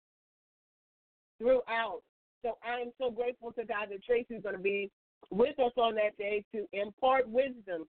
Throughout. 1.38 2.02
So 2.42 2.58
I 2.64 2.80
am 2.80 2.92
so 2.98 3.10
grateful 3.10 3.52
to 3.52 3.64
God 3.64 3.88
that 3.90 4.04
Tracy's 4.04 4.42
going 4.42 4.56
to 4.56 4.62
be 4.62 4.90
with 5.30 5.58
us 5.58 5.72
on 5.76 5.94
that 5.96 6.16
day 6.18 6.44
to 6.54 6.66
impart 6.72 7.28
wisdom. 7.28 7.86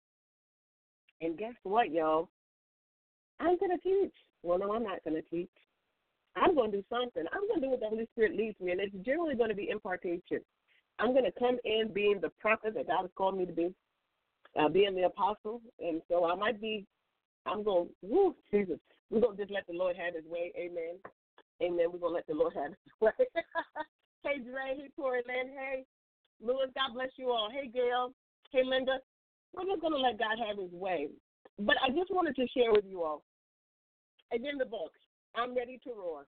And 1.21 1.37
guess 1.37 1.53
what, 1.63 1.91
y'all? 1.91 2.29
I'm 3.39 3.57
going 3.57 3.71
to 3.71 3.77
teach. 3.77 4.13
Well, 4.43 4.59
no, 4.59 4.73
I'm 4.73 4.83
not 4.83 5.03
going 5.03 5.15
to 5.15 5.29
teach. 5.29 5.49
I'm 6.35 6.55
going 6.55 6.71
to 6.71 6.77
do 6.77 6.83
something. 6.89 7.23
I'm 7.33 7.47
going 7.47 7.61
to 7.61 7.65
do 7.65 7.71
what 7.71 7.79
the 7.79 7.87
Holy 7.87 8.07
Spirit 8.13 8.37
leads 8.37 8.59
me, 8.59 8.71
and 8.71 8.79
it's 8.79 8.95
generally 9.05 9.35
going 9.35 9.49
to 9.49 9.55
be 9.55 9.69
impartation. 9.69 10.39
I'm 10.99 11.13
going 11.13 11.25
to 11.25 11.39
come 11.39 11.57
in 11.65 11.91
being 11.93 12.19
the 12.21 12.29
prophet 12.39 12.73
that 12.75 12.87
God 12.87 13.01
has 13.01 13.09
called 13.15 13.37
me 13.37 13.45
to 13.45 13.53
be, 13.53 13.73
uh, 14.59 14.69
being 14.69 14.95
the 14.95 15.03
apostle, 15.03 15.61
and 15.79 16.01
so 16.09 16.25
I 16.25 16.35
might 16.35 16.61
be. 16.61 16.85
I'm 17.45 17.63
going. 17.63 17.89
Woo, 18.01 18.35
Jesus. 18.51 18.79
We're 19.09 19.21
going 19.21 19.37
to 19.37 19.43
just 19.43 19.53
let 19.53 19.65
the 19.67 19.73
Lord 19.73 19.95
have 19.95 20.13
His 20.13 20.25
way. 20.25 20.51
Amen. 20.57 20.95
Amen. 21.63 21.87
We're 21.91 21.99
going 21.99 22.13
to 22.13 22.17
let 22.17 22.27
the 22.27 22.35
Lord 22.35 22.53
have 22.53 22.71
His 22.71 22.93
way. 23.01 23.11
hey, 24.23 24.39
Dre. 24.39 24.75
Hey, 24.77 24.89
Tori 24.95 25.21
Lynn. 25.25 25.53
Hey, 25.57 25.85
Lewis. 26.41 26.69
God 26.75 26.93
bless 26.93 27.09
you 27.17 27.29
all. 27.29 27.49
Hey, 27.51 27.67
Gail. 27.67 28.13
Hey, 28.51 28.63
Linda. 28.63 28.99
We're 29.53 29.65
just 29.65 29.81
going 29.81 29.93
to 29.93 29.99
let 29.99 30.19
God 30.19 30.37
have 30.45 30.57
His 30.57 30.71
way. 30.71 31.09
But 31.57 31.75
I 31.83 31.89
just 31.89 32.11
wanted 32.11 32.35
to 32.35 32.47
share 32.55 32.71
with 32.71 32.85
you 32.87 33.03
all. 33.03 33.23
Again, 34.33 34.57
the 34.57 34.65
book. 34.65 34.91
I'm 35.35 35.55
ready 35.55 35.79
to 35.83 35.91
roar. 35.91 36.25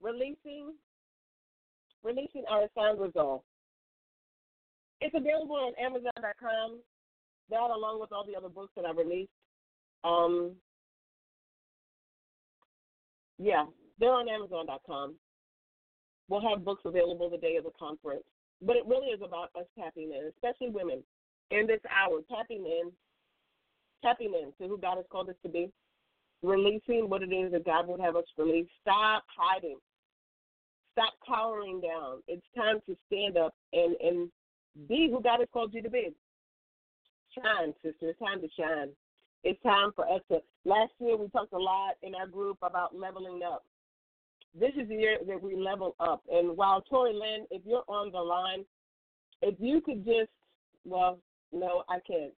Releasing 0.00 0.72
releasing 2.02 2.44
our 2.48 2.64
assigned 2.64 3.00
resolve. 3.00 3.42
It's 5.00 5.14
available 5.14 5.56
on 5.56 5.72
Amazon.com, 5.84 6.80
that 7.50 7.56
along 7.56 8.00
with 8.00 8.12
all 8.12 8.24
the 8.26 8.36
other 8.36 8.48
books 8.48 8.72
that 8.76 8.84
I 8.84 8.92
released. 8.92 9.30
Um, 10.04 10.52
yeah, 13.38 13.64
they're 13.98 14.12
on 14.12 14.28
Amazon.com. 14.28 15.14
We'll 16.28 16.48
have 16.48 16.64
books 16.64 16.82
available 16.84 17.30
the 17.30 17.38
day 17.38 17.56
of 17.56 17.64
the 17.64 17.70
conference. 17.78 18.24
But 18.60 18.76
it 18.76 18.86
really 18.86 19.08
is 19.08 19.20
about 19.22 19.50
us 19.56 19.66
tapping 19.78 20.12
in, 20.12 20.30
especially 20.34 20.70
women, 20.70 21.02
in 21.50 21.66
this 21.66 21.80
hour, 21.88 22.20
tapping 22.28 22.66
in, 22.66 22.90
tapping 24.02 24.34
in 24.34 24.52
to 24.60 24.68
who 24.68 24.78
God 24.78 24.96
has 24.96 25.06
called 25.10 25.28
us 25.28 25.36
to 25.42 25.48
be, 25.48 25.70
releasing 26.42 27.08
what 27.08 27.22
it 27.22 27.32
is 27.32 27.52
that 27.52 27.64
God 27.64 27.86
would 27.88 28.00
have 28.00 28.16
us 28.16 28.24
release. 28.36 28.66
Stop 28.82 29.24
hiding. 29.36 29.78
Stop 30.92 31.14
cowering 31.26 31.80
down. 31.80 32.22
It's 32.26 32.42
time 32.56 32.80
to 32.86 32.96
stand 33.06 33.36
up 33.36 33.54
and, 33.72 33.94
and 34.00 34.28
be 34.88 35.08
who 35.10 35.20
God 35.22 35.40
has 35.40 35.48
called 35.52 35.72
you 35.72 35.82
to 35.82 35.90
be. 35.90 36.12
Shine, 37.34 37.72
sister. 37.82 38.10
It's 38.10 38.18
time 38.18 38.40
to 38.40 38.48
shine. 38.58 38.88
It's 39.44 39.62
time 39.62 39.90
for 39.94 40.08
us 40.08 40.20
to. 40.30 40.40
Last 40.64 40.92
year, 40.98 41.16
we 41.16 41.28
talked 41.28 41.52
a 41.52 41.58
lot 41.58 41.94
in 42.02 42.14
our 42.14 42.26
group 42.26 42.58
about 42.62 42.96
leveling 42.96 43.40
up. 43.46 43.64
This 44.58 44.72
is 44.80 44.88
the 44.88 44.94
year 44.94 45.18
that 45.26 45.42
we 45.42 45.56
level 45.56 45.94
up. 46.00 46.22
And 46.30 46.56
while 46.56 46.80
Tori 46.82 47.12
Lynn, 47.12 47.46
if 47.50 47.62
you're 47.64 47.84
on 47.88 48.10
the 48.10 48.18
line, 48.18 48.64
if 49.42 49.54
you 49.58 49.80
could 49.80 50.04
just, 50.04 50.30
well, 50.84 51.18
no, 51.52 51.84
I 51.88 51.98
can't. 52.06 52.32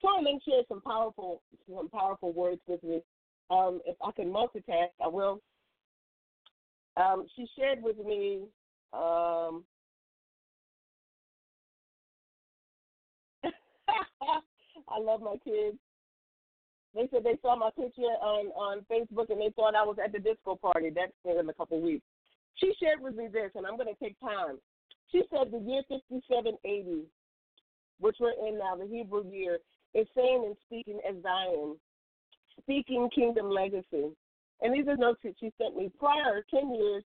Tori 0.00 0.22
Lynn 0.22 0.40
shared 0.46 0.66
some 0.68 0.82
powerful, 0.82 1.42
some 1.68 1.88
powerful 1.88 2.32
words 2.32 2.60
with 2.66 2.82
me. 2.82 3.00
Um, 3.50 3.80
if 3.86 3.96
I 4.04 4.10
can 4.12 4.26
multitask, 4.26 4.90
I 5.02 5.08
will. 5.08 5.40
Um, 6.96 7.26
she 7.34 7.46
shared 7.58 7.82
with 7.82 7.98
me 7.98 8.42
um, 8.92 9.64
I 14.88 14.98
love 15.00 15.20
my 15.20 15.36
kids. 15.44 15.76
They 16.94 17.08
said 17.10 17.24
they 17.24 17.38
saw 17.42 17.56
my 17.56 17.70
picture 17.70 18.02
on 18.02 18.46
on 18.54 18.86
Facebook 18.90 19.30
and 19.30 19.40
they 19.40 19.50
thought 19.56 19.74
I 19.74 19.82
was 19.82 19.96
at 20.02 20.12
the 20.12 20.18
disco 20.18 20.54
party. 20.54 20.90
That's 20.94 21.12
in 21.24 21.48
a 21.48 21.54
couple 21.54 21.80
weeks. 21.80 22.04
She 22.56 22.72
shared 22.80 23.00
with 23.00 23.16
me 23.16 23.26
this, 23.32 23.50
and 23.56 23.66
I'm 23.66 23.76
going 23.76 23.92
to 23.92 24.04
take 24.04 24.18
time. 24.20 24.58
She 25.10 25.22
said 25.30 25.50
the 25.50 25.58
year 25.58 25.82
5780, 25.88 27.02
which 27.98 28.16
we're 28.20 28.34
in 28.46 28.58
now, 28.58 28.76
the 28.76 28.86
Hebrew 28.86 29.28
year, 29.30 29.58
is 29.92 30.06
saying 30.14 30.44
and 30.46 30.56
speaking 30.66 31.00
as 31.08 31.20
Zion, 31.22 31.76
speaking 32.60 33.08
kingdom 33.14 33.50
legacy. 33.50 34.14
And 34.60 34.72
these 34.72 34.86
are 34.86 34.96
notes 34.96 35.20
that 35.24 35.34
she 35.40 35.52
sent 35.60 35.76
me. 35.76 35.90
Prior 35.98 36.44
10 36.50 36.74
years 36.74 37.02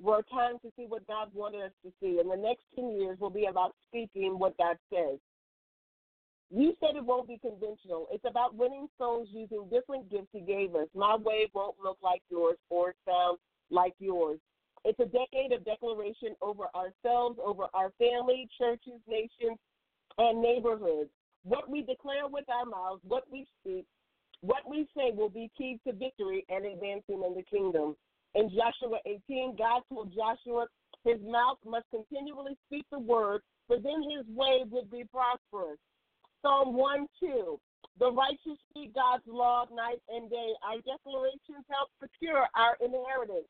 were 0.00 0.22
time 0.32 0.58
to 0.62 0.72
see 0.76 0.86
what 0.88 1.06
God 1.06 1.28
wanted 1.34 1.62
us 1.62 1.72
to 1.84 1.92
see, 2.00 2.18
and 2.20 2.30
the 2.30 2.36
next 2.36 2.62
10 2.74 2.98
years 2.98 3.18
will 3.20 3.30
be 3.30 3.46
about 3.46 3.74
speaking 3.88 4.38
what 4.38 4.56
God 4.56 4.76
says. 4.92 5.18
You 6.52 6.74
said 6.80 6.96
it 6.96 7.04
won't 7.04 7.28
be 7.28 7.38
conventional. 7.38 8.08
It's 8.10 8.24
about 8.28 8.56
winning 8.56 8.88
souls 8.98 9.28
using 9.30 9.68
different 9.70 10.10
gifts 10.10 10.28
He 10.32 10.40
gave 10.40 10.74
us. 10.74 10.88
My 10.94 11.16
way 11.16 11.48
won't 11.54 11.76
look 11.82 11.98
like 12.02 12.22
yours 12.28 12.56
or 12.70 12.94
sound 13.06 13.38
like 13.70 13.94
yours. 14.00 14.40
It's 14.84 14.98
a 14.98 15.04
decade 15.04 15.52
of 15.52 15.64
declaration 15.64 16.34
over 16.42 16.64
ourselves, 16.74 17.38
over 17.44 17.66
our 17.74 17.92
family, 17.98 18.48
churches, 18.58 19.00
nations, 19.06 19.58
and 20.18 20.42
neighborhoods. 20.42 21.10
What 21.44 21.70
we 21.70 21.82
declare 21.82 22.26
with 22.28 22.46
our 22.48 22.64
mouths, 22.64 23.02
what 23.06 23.24
we 23.30 23.46
speak, 23.60 23.86
what 24.40 24.68
we 24.68 24.88
say 24.96 25.12
will 25.14 25.28
be 25.28 25.50
key 25.56 25.78
to 25.86 25.92
victory 25.92 26.44
and 26.48 26.64
advancing 26.64 27.22
in 27.24 27.34
the 27.34 27.44
kingdom. 27.48 27.94
In 28.34 28.48
Joshua 28.48 28.98
18, 29.06 29.56
God 29.56 29.82
told 29.88 30.14
Joshua 30.14 30.66
his 31.04 31.20
mouth 31.22 31.58
must 31.64 31.86
continually 31.90 32.56
speak 32.66 32.86
the 32.90 32.98
word, 32.98 33.42
for 33.66 33.78
then 33.78 34.02
his 34.02 34.26
way 34.34 34.64
would 34.70 34.90
be 34.90 35.04
prosperous. 35.04 35.78
Psalm 36.42 36.74
1 36.74 37.06
2. 37.20 37.60
The 37.98 38.10
righteous 38.12 38.56
speak 38.70 38.94
God's 38.94 39.24
law 39.26 39.66
night 39.68 40.00
and 40.08 40.30
day. 40.30 40.52
Our 40.64 40.80
declarations 40.80 41.68
help 41.68 41.92
secure 42.00 42.48
our 42.56 42.76
inheritance. 42.80 43.48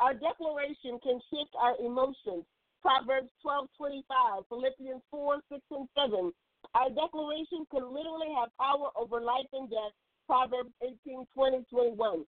Our 0.00 0.14
declaration 0.14 0.96
can 1.04 1.20
shift 1.28 1.52
our 1.60 1.76
emotions. 1.76 2.48
Proverbs 2.80 3.30
twelve 3.42 3.68
twenty 3.76 4.02
five, 4.08 4.42
Philippians 4.48 5.02
4 5.10 5.38
6 5.52 5.60
and 5.70 5.88
7. 5.94 6.32
Our 6.74 6.90
declaration 6.90 7.68
can 7.70 7.84
literally 7.92 8.32
have 8.34 8.48
power 8.58 8.90
over 8.96 9.20
life 9.20 9.46
and 9.52 9.68
death. 9.68 9.92
Proverbs 10.26 10.72
18 10.82 11.26
20 11.34 11.64
21. 11.70 12.24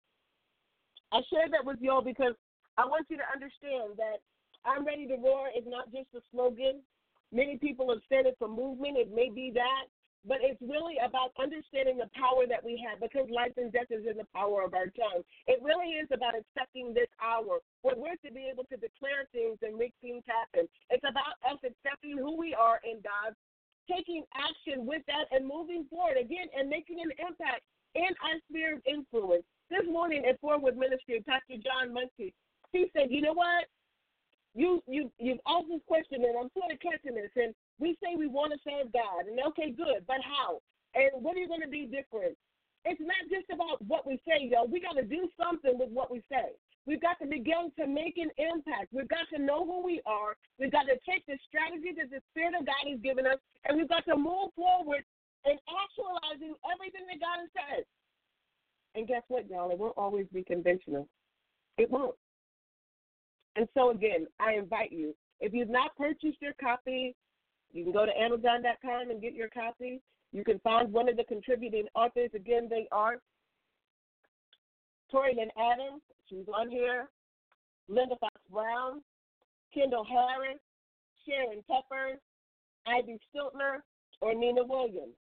I 1.11 1.21
share 1.33 1.49
that 1.49 1.65
with 1.65 1.81
y'all 1.81 2.01
because 2.05 2.37
I 2.77 2.85
want 2.85 3.07
you 3.09 3.17
to 3.17 3.27
understand 3.33 3.97
that 3.97 4.21
I'm 4.65 4.85
ready 4.85 5.07
to 5.07 5.15
roar 5.17 5.49
is 5.51 5.65
not 5.65 5.91
just 5.91 6.13
a 6.15 6.21
slogan. 6.31 6.81
Many 7.31 7.57
people 7.57 7.89
have 7.89 8.05
said 8.07 8.25
it's 8.25 8.41
a 8.41 8.47
movement. 8.47 8.97
It 8.97 9.13
may 9.13 9.29
be 9.29 9.51
that, 9.55 9.85
but 10.27 10.41
it's 10.41 10.61
really 10.61 10.97
about 10.97 11.31
understanding 11.37 12.01
the 12.01 12.09
power 12.17 12.49
that 12.49 12.63
we 12.65 12.81
have 12.81 12.99
because 12.99 13.29
life 13.29 13.53
and 13.57 13.71
death 13.71 13.93
is 13.93 14.05
in 14.09 14.17
the 14.17 14.27
power 14.33 14.65
of 14.65 14.73
our 14.73 14.89
tongue. 14.97 15.21
It 15.45 15.61
really 15.61 16.01
is 16.01 16.09
about 16.09 16.33
accepting 16.33 16.93
this 16.93 17.09
hour 17.21 17.61
where 17.85 17.95
we're 17.95 18.17
to 18.25 18.33
be 18.33 18.49
able 18.49 18.65
to 18.73 18.77
declare 18.77 19.29
things 19.31 19.61
and 19.61 19.77
make 19.77 19.93
things 20.01 20.25
happen. 20.25 20.65
It's 20.89 21.05
about 21.05 21.37
us 21.45 21.61
accepting 21.61 22.17
who 22.17 22.33
we 22.35 22.57
are 22.57 22.81
in 22.81 23.05
God, 23.05 23.37
taking 23.85 24.25
action 24.33 24.85
with 24.85 25.05
that, 25.05 25.29
and 25.29 25.45
moving 25.45 25.85
forward 25.89 26.17
again 26.17 26.49
and 26.57 26.69
making 26.69 26.99
an 27.05 27.13
impact 27.21 27.61
in 27.93 28.09
our 28.25 28.37
sphere 28.49 28.81
of 28.81 28.81
influence. 28.89 29.45
This 29.69 29.85
morning 29.89 30.25
at 30.25 30.41
Forward 30.41 30.77
Ministry, 30.77 31.23
Pastor 31.25 31.57
John 31.61 31.93
Muncie, 31.93 32.33
he 32.73 32.89
said, 32.93 33.09
"You 33.09 33.21
know 33.21 33.33
what? 33.33 33.65
you 34.55 34.81
you 34.87 35.11
you've 35.19 35.43
asked 35.45 35.67
this 35.69 35.83
question, 35.85 36.23
and 36.23 36.33
I'm 36.39 36.49
sort 36.55 36.71
of 36.71 36.79
catching 36.79 37.13
this. 37.13 37.29
And 37.35 37.53
we 37.79 37.97
say 38.01 38.15
we 38.15 38.27
want 38.27 38.53
to 38.53 38.59
serve 38.63 38.93
God, 38.93 39.27
and 39.27 39.39
okay, 39.51 39.71
good, 39.71 40.05
but 40.07 40.23
how? 40.23 40.61
And 40.95 41.23
what 41.23 41.35
are 41.35 41.39
you 41.39 41.47
going 41.47 41.61
to 41.61 41.67
be 41.67 41.85
different? 41.85 42.37
It's 42.85 43.01
not 43.01 43.25
just 43.27 43.49
about 43.51 43.81
what 43.83 44.05
we 44.05 44.21
say, 44.27 44.47
y'all. 44.47 44.67
We 44.67 44.79
got 44.79 44.93
to 44.95 45.03
do 45.03 45.27
something 45.35 45.73
with 45.75 45.89
what 45.89 46.11
we 46.11 46.21
say. 46.31 46.53
We've 46.85 47.01
got 47.01 47.17
to 47.19 47.25
begin 47.25 47.73
to 47.79 47.87
make 47.87 48.15
an 48.21 48.29
impact. 48.37 48.93
We've 48.93 49.09
got 49.09 49.25
to 49.33 49.41
know 49.41 49.65
who 49.65 49.83
we 49.83 50.01
are. 50.05 50.37
We've 50.59 50.71
got 50.71 50.85
to 50.85 50.95
take 51.01 51.25
the 51.25 51.35
strategy 51.49 51.97
that 51.97 52.13
the 52.13 52.21
Spirit 52.31 52.53
of 52.53 52.65
God 52.65 52.85
has 52.87 53.01
given 53.01 53.25
us, 53.25 53.41
and 53.65 53.75
we've 53.75 53.89
got 53.89 54.05
to 54.05 54.15
move 54.15 54.53
forward 54.55 55.03
in 55.45 55.57
actualizing 55.65 56.53
everything 56.69 57.09
that 57.09 57.19
God 57.19 57.41
has 57.41 57.51
said. 57.57 57.83
And 58.93 59.07
guess 59.07 59.23
what, 59.27 59.49
y'all? 59.49 59.71
It 59.71 59.77
won't 59.77 59.97
always 59.97 60.27
be 60.31 60.43
conventional. 60.43 61.09
It 61.77 61.89
won't. 61.89 62.15
And 63.55 63.67
so, 63.73 63.89
again, 63.89 64.27
I 64.39 64.53
invite 64.53 64.91
you, 64.91 65.15
if 65.39 65.53
you've 65.53 65.69
not 65.69 65.95
purchased 65.97 66.37
your 66.41 66.53
copy, 66.61 67.15
you 67.75 67.83
can 67.83 67.91
go 67.91 68.05
to 68.05 68.17
Amazon.com 68.17 69.11
and 69.11 69.21
get 69.21 69.33
your 69.33 69.49
copy. 69.49 70.01
You 70.31 70.45
can 70.45 70.59
find 70.59 70.91
one 70.91 71.09
of 71.09 71.17
the 71.17 71.25
contributing 71.25 71.87
authors. 71.93 72.29
Again, 72.33 72.67
they 72.69 72.87
are 72.91 73.17
Tori 75.11 75.35
Lynn 75.35 75.49
Adams, 75.59 76.01
she's 76.29 76.45
on 76.53 76.69
here, 76.69 77.09
Linda 77.89 78.15
Fox 78.19 78.33
Brown, 78.51 79.01
Kendall 79.73 80.05
Harris, 80.05 80.59
Sharon 81.27 81.63
Peppers, 81.69 82.19
Ivy 82.87 83.19
Stiltner, 83.29 83.83
or 84.21 84.33
Nina 84.33 84.63
Williams. 84.63 85.15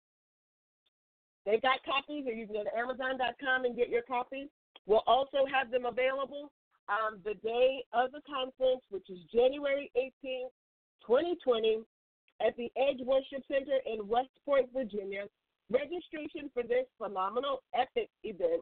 They've 1.46 1.62
got 1.62 1.80
copies, 1.84 2.28
or 2.28 2.34
you 2.34 2.46
can 2.46 2.56
go 2.56 2.64
to 2.64 2.78
Amazon.com 2.78 3.66
and 3.66 3.76
get 3.76 3.90
your 3.90 4.04
copy. 4.04 4.50
We'll 4.86 5.04
also 5.08 5.46
have 5.52 5.72
them 5.72 5.86
available 5.86 6.52
um, 6.90 7.20
the 7.24 7.34
day 7.36 7.84
of 7.94 8.12
the 8.12 8.22
conference, 8.28 8.84
which 8.90 9.10
is 9.10 9.20
January 9.34 9.90
18th, 9.96 10.52
2020, 11.08 11.82
at 12.45 12.56
the 12.58 12.71
Edge 12.77 12.99
Worship 13.06 13.43
Center 13.47 13.77
in 13.86 14.08
West 14.08 14.30
Point, 14.45 14.69
Virginia. 14.73 15.23
Registration 15.69 16.49
for 16.54 16.63
this 16.63 16.86
phenomenal, 16.97 17.62
epic 17.73 18.10
event 18.23 18.62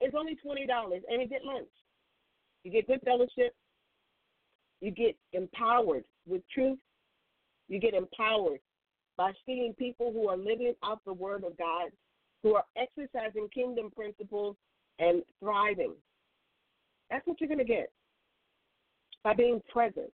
is 0.00 0.12
only 0.16 0.36
$20, 0.44 0.66
and 1.08 1.22
you 1.22 1.28
get 1.28 1.44
lunch. 1.44 1.68
You 2.64 2.70
get 2.70 2.86
good 2.86 3.00
fellowship. 3.04 3.54
You 4.80 4.90
get 4.90 5.16
empowered 5.32 6.04
with 6.26 6.42
truth. 6.52 6.78
You 7.68 7.78
get 7.78 7.94
empowered 7.94 8.60
by 9.16 9.32
seeing 9.46 9.74
people 9.78 10.12
who 10.12 10.28
are 10.28 10.36
living 10.36 10.74
out 10.84 11.00
the 11.06 11.12
Word 11.12 11.44
of 11.44 11.56
God, 11.56 11.90
who 12.42 12.54
are 12.54 12.64
exercising 12.76 13.48
kingdom 13.54 13.90
principles 13.94 14.56
and 14.98 15.22
thriving. 15.40 15.94
That's 17.10 17.26
what 17.26 17.40
you're 17.40 17.48
going 17.48 17.58
to 17.58 17.64
get 17.64 17.90
by 19.22 19.34
being 19.34 19.62
present. 19.72 20.10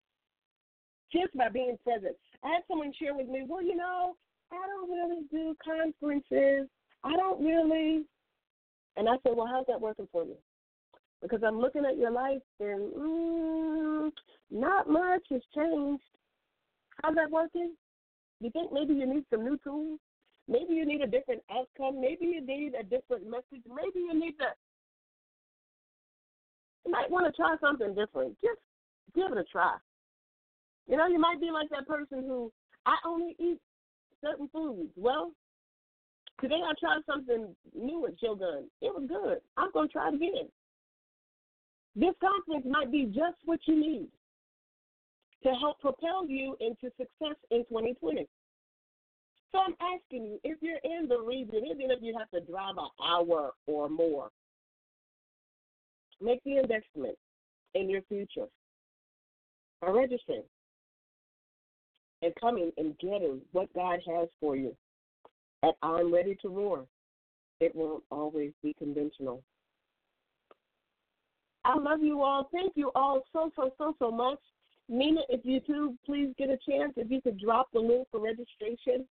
Just 1.12 1.34
by 1.36 1.48
being 1.48 1.78
present. 1.84 2.16
I 2.44 2.48
had 2.48 2.62
someone 2.68 2.92
share 2.98 3.14
with 3.14 3.28
me, 3.28 3.44
well, 3.46 3.62
you 3.62 3.76
know, 3.76 4.14
I 4.52 4.66
don't 4.66 4.90
really 4.90 5.22
do 5.30 5.56
conferences. 5.62 6.68
I 7.04 7.12
don't 7.12 7.44
really. 7.44 8.04
And 8.96 9.08
I 9.08 9.14
said, 9.22 9.32
well, 9.36 9.48
how's 9.50 9.66
that 9.66 9.80
working 9.80 10.08
for 10.10 10.24
you? 10.24 10.36
Because 11.22 11.40
I'm 11.46 11.58
looking 11.58 11.84
at 11.84 11.98
your 11.98 12.10
life 12.10 12.42
and 12.60 12.92
mm, 12.92 14.10
not 14.50 14.88
much 14.88 15.22
has 15.30 15.42
changed. 15.54 16.02
How's 17.02 17.14
that 17.16 17.30
working? 17.30 17.74
You 18.40 18.50
think 18.50 18.72
maybe 18.72 18.94
you 18.94 19.06
need 19.06 19.24
some 19.30 19.44
new 19.44 19.58
tools? 19.64 19.98
Maybe 20.46 20.74
you 20.74 20.86
need 20.86 21.02
a 21.02 21.06
different 21.06 21.42
outcome. 21.50 22.00
Maybe 22.00 22.26
you 22.26 22.40
need 22.40 22.74
a 22.74 22.82
different 22.82 23.28
message. 23.28 23.64
Maybe 23.68 24.00
you 24.00 24.14
need 24.14 24.38
to 24.38 24.46
you 26.88 26.92
might 26.92 27.10
want 27.10 27.26
to 27.26 27.32
try 27.32 27.54
something 27.60 27.94
different. 27.94 28.34
Just 28.42 28.60
give 29.14 29.30
it 29.30 29.38
a 29.38 29.44
try. 29.44 29.76
You 30.88 30.96
know, 30.96 31.06
you 31.06 31.18
might 31.18 31.40
be 31.40 31.50
like 31.50 31.68
that 31.70 31.86
person 31.86 32.24
who 32.26 32.50
I 32.86 32.96
only 33.06 33.36
eat 33.38 33.60
certain 34.22 34.48
foods. 34.52 34.90
Well, 34.96 35.32
Today 36.40 36.60
I 36.64 36.72
tried 36.78 37.00
something 37.04 37.54
new 37.74 38.06
at 38.06 38.12
Shogun. 38.20 38.70
It 38.80 38.94
was 38.94 39.04
good. 39.08 39.38
I'm 39.56 39.72
going 39.72 39.88
to 39.88 39.92
try 39.92 40.08
it 40.08 40.14
again. 40.14 40.48
This 41.96 42.14
conference 42.20 42.64
might 42.68 42.92
be 42.92 43.06
just 43.06 43.38
what 43.44 43.58
you 43.66 43.74
need 43.74 44.08
to 45.42 45.50
help 45.54 45.80
propel 45.80 46.26
you 46.28 46.56
into 46.60 46.94
success 46.96 47.36
in 47.50 47.64
2020. 47.64 48.26
So 49.50 49.58
I'm 49.58 49.74
asking 49.80 50.26
you, 50.26 50.40
if 50.44 50.58
you're 50.60 50.78
in 50.84 51.08
the 51.08 51.18
region, 51.18 51.64
even 51.66 51.90
if 51.90 51.98
you 52.02 52.16
have 52.16 52.30
to 52.30 52.40
drive 52.48 52.76
an 52.76 52.88
hour 53.04 53.52
or 53.66 53.88
more, 53.88 54.28
make 56.20 56.42
the 56.44 56.58
investment 56.58 57.16
in 57.74 57.90
your 57.90 58.02
future 58.02 58.46
by 59.80 59.88
registering 59.88 60.42
and 62.22 62.32
coming 62.40 62.72
and 62.76 62.98
getting 62.98 63.40
what 63.52 63.72
God 63.74 64.00
has 64.06 64.28
for 64.40 64.56
you. 64.56 64.74
And 65.62 65.72
I'm 65.82 66.12
ready 66.12 66.36
to 66.42 66.48
roar. 66.48 66.84
It 67.60 67.74
won't 67.74 68.04
always 68.10 68.52
be 68.62 68.74
conventional. 68.78 69.42
I 71.64 71.76
love 71.76 72.02
you 72.02 72.22
all. 72.22 72.48
Thank 72.52 72.72
you 72.76 72.90
all 72.94 73.22
so, 73.32 73.50
so, 73.56 73.72
so, 73.76 73.94
so 73.98 74.10
much. 74.10 74.38
Nina, 74.88 75.20
if 75.28 75.40
you 75.44 75.60
do, 75.60 75.94
please 76.06 76.32
get 76.38 76.48
a 76.48 76.58
chance. 76.68 76.94
If 76.96 77.10
you 77.10 77.20
could 77.20 77.38
drop 77.38 77.68
the 77.72 77.80
link 77.80 78.08
for 78.10 78.20
registration 78.20 79.04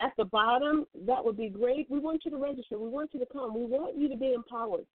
at 0.00 0.12
the 0.16 0.26
bottom, 0.26 0.86
that 1.06 1.24
would 1.24 1.36
be 1.36 1.48
great. 1.48 1.90
We 1.90 1.98
want 1.98 2.24
you 2.24 2.30
to 2.30 2.36
register. 2.36 2.78
We 2.78 2.88
want 2.88 3.10
you 3.12 3.20
to 3.20 3.26
come. 3.32 3.54
We 3.54 3.64
want 3.64 3.98
you 3.98 4.08
to 4.08 4.16
be 4.16 4.32
empowered. 4.32 4.86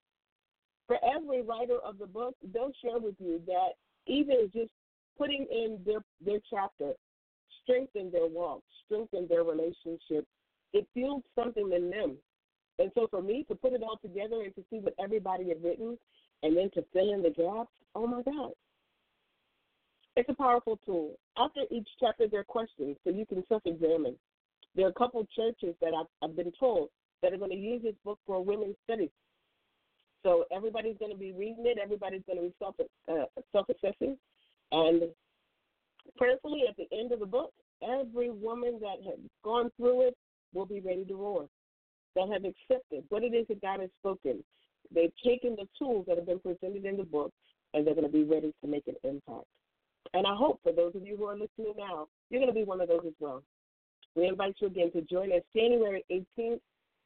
For 0.86 0.96
every 1.04 1.42
writer 1.42 1.78
of 1.84 1.98
the 1.98 2.06
book, 2.06 2.36
they'll 2.54 2.72
share 2.82 2.98
with 2.98 3.14
you 3.18 3.42
that 3.46 3.72
even 4.06 4.50
just 4.52 4.70
putting 5.18 5.46
in 5.50 5.78
their 5.84 6.00
their 6.24 6.40
chapter 6.50 6.92
strengthen 7.62 8.10
their 8.10 8.26
walk, 8.26 8.62
strengthen 8.84 9.26
their 9.28 9.44
relationship. 9.44 10.26
It 10.72 10.86
fuels 10.94 11.22
something 11.34 11.70
in 11.72 11.90
them. 11.90 12.16
And 12.78 12.90
so 12.94 13.06
for 13.10 13.22
me 13.22 13.44
to 13.48 13.54
put 13.54 13.72
it 13.72 13.82
all 13.82 13.98
together 14.02 14.42
and 14.42 14.54
to 14.54 14.64
see 14.70 14.78
what 14.78 14.94
everybody 15.02 15.48
had 15.48 15.62
written 15.62 15.98
and 16.42 16.56
then 16.56 16.70
to 16.74 16.84
fill 16.92 17.12
in 17.12 17.22
the 17.22 17.30
gaps, 17.30 17.70
oh 17.94 18.06
my 18.06 18.22
God. 18.22 18.52
It's 20.16 20.28
a 20.28 20.34
powerful 20.34 20.78
tool. 20.84 21.18
After 21.38 21.60
each 21.70 21.88
chapter, 21.98 22.26
there 22.28 22.40
are 22.40 22.44
questions, 22.44 22.96
so 23.04 23.10
you 23.10 23.24
can 23.24 23.42
self 23.48 23.62
examine. 23.64 24.16
There 24.74 24.86
are 24.86 24.90
a 24.90 24.94
couple 24.94 25.26
churches 25.34 25.74
that 25.80 25.92
I've, 25.98 26.06
I've 26.22 26.36
been 26.36 26.52
told 26.58 26.88
that 27.22 27.32
are 27.32 27.38
going 27.38 27.50
to 27.50 27.56
use 27.56 27.82
this 27.82 27.94
book 28.04 28.18
for 28.26 28.44
women's 28.44 28.76
studies. 28.84 29.10
So 30.22 30.44
everybody's 30.54 30.96
going 30.98 31.12
to 31.12 31.18
be 31.18 31.32
reading 31.32 31.64
it. 31.66 31.78
Everybody's 31.82 32.22
going 32.26 32.38
to 32.38 32.44
be 32.44 32.54
self 32.58 32.74
uh, 32.80 33.24
self 33.52 33.66
assessing, 33.70 34.16
and 34.72 35.02
prayerfully 36.16 36.64
at 36.68 36.76
the 36.76 36.88
end 36.96 37.12
of 37.12 37.20
the 37.20 37.26
book, 37.26 37.52
every 37.82 38.30
woman 38.30 38.78
that 38.80 39.04
has 39.04 39.18
gone 39.44 39.70
through 39.76 40.08
it 40.08 40.16
will 40.52 40.66
be 40.66 40.80
ready 40.80 41.04
to 41.04 41.14
roar. 41.14 41.46
That 42.16 42.28
have 42.28 42.44
accepted 42.44 43.04
what 43.08 43.22
it 43.22 43.34
is 43.34 43.46
that 43.48 43.62
God 43.62 43.80
has 43.80 43.88
spoken. 44.00 44.42
They've 44.94 45.12
taken 45.24 45.56
the 45.56 45.66
tools 45.78 46.04
that 46.08 46.18
have 46.18 46.26
been 46.26 46.40
presented 46.40 46.84
in 46.84 46.96
the 46.96 47.04
book, 47.04 47.32
and 47.72 47.86
they're 47.86 47.94
going 47.94 48.06
to 48.06 48.12
be 48.12 48.24
ready 48.24 48.52
to 48.62 48.68
make 48.68 48.86
an 48.86 48.96
impact. 49.02 49.46
And 50.12 50.26
I 50.26 50.34
hope 50.34 50.60
for 50.62 50.72
those 50.72 50.94
of 50.94 51.06
you 51.06 51.16
who 51.16 51.24
are 51.24 51.34
listening 51.34 51.72
now, 51.78 52.08
you're 52.28 52.40
going 52.40 52.52
to 52.52 52.58
be 52.58 52.64
one 52.64 52.82
of 52.82 52.88
those 52.88 53.04
as 53.06 53.14
well. 53.18 53.42
We 54.14 54.26
invite 54.26 54.56
you 54.58 54.66
again 54.66 54.92
to 54.92 55.00
join 55.02 55.32
us 55.32 55.40
January 55.56 56.04
18th 56.10 56.60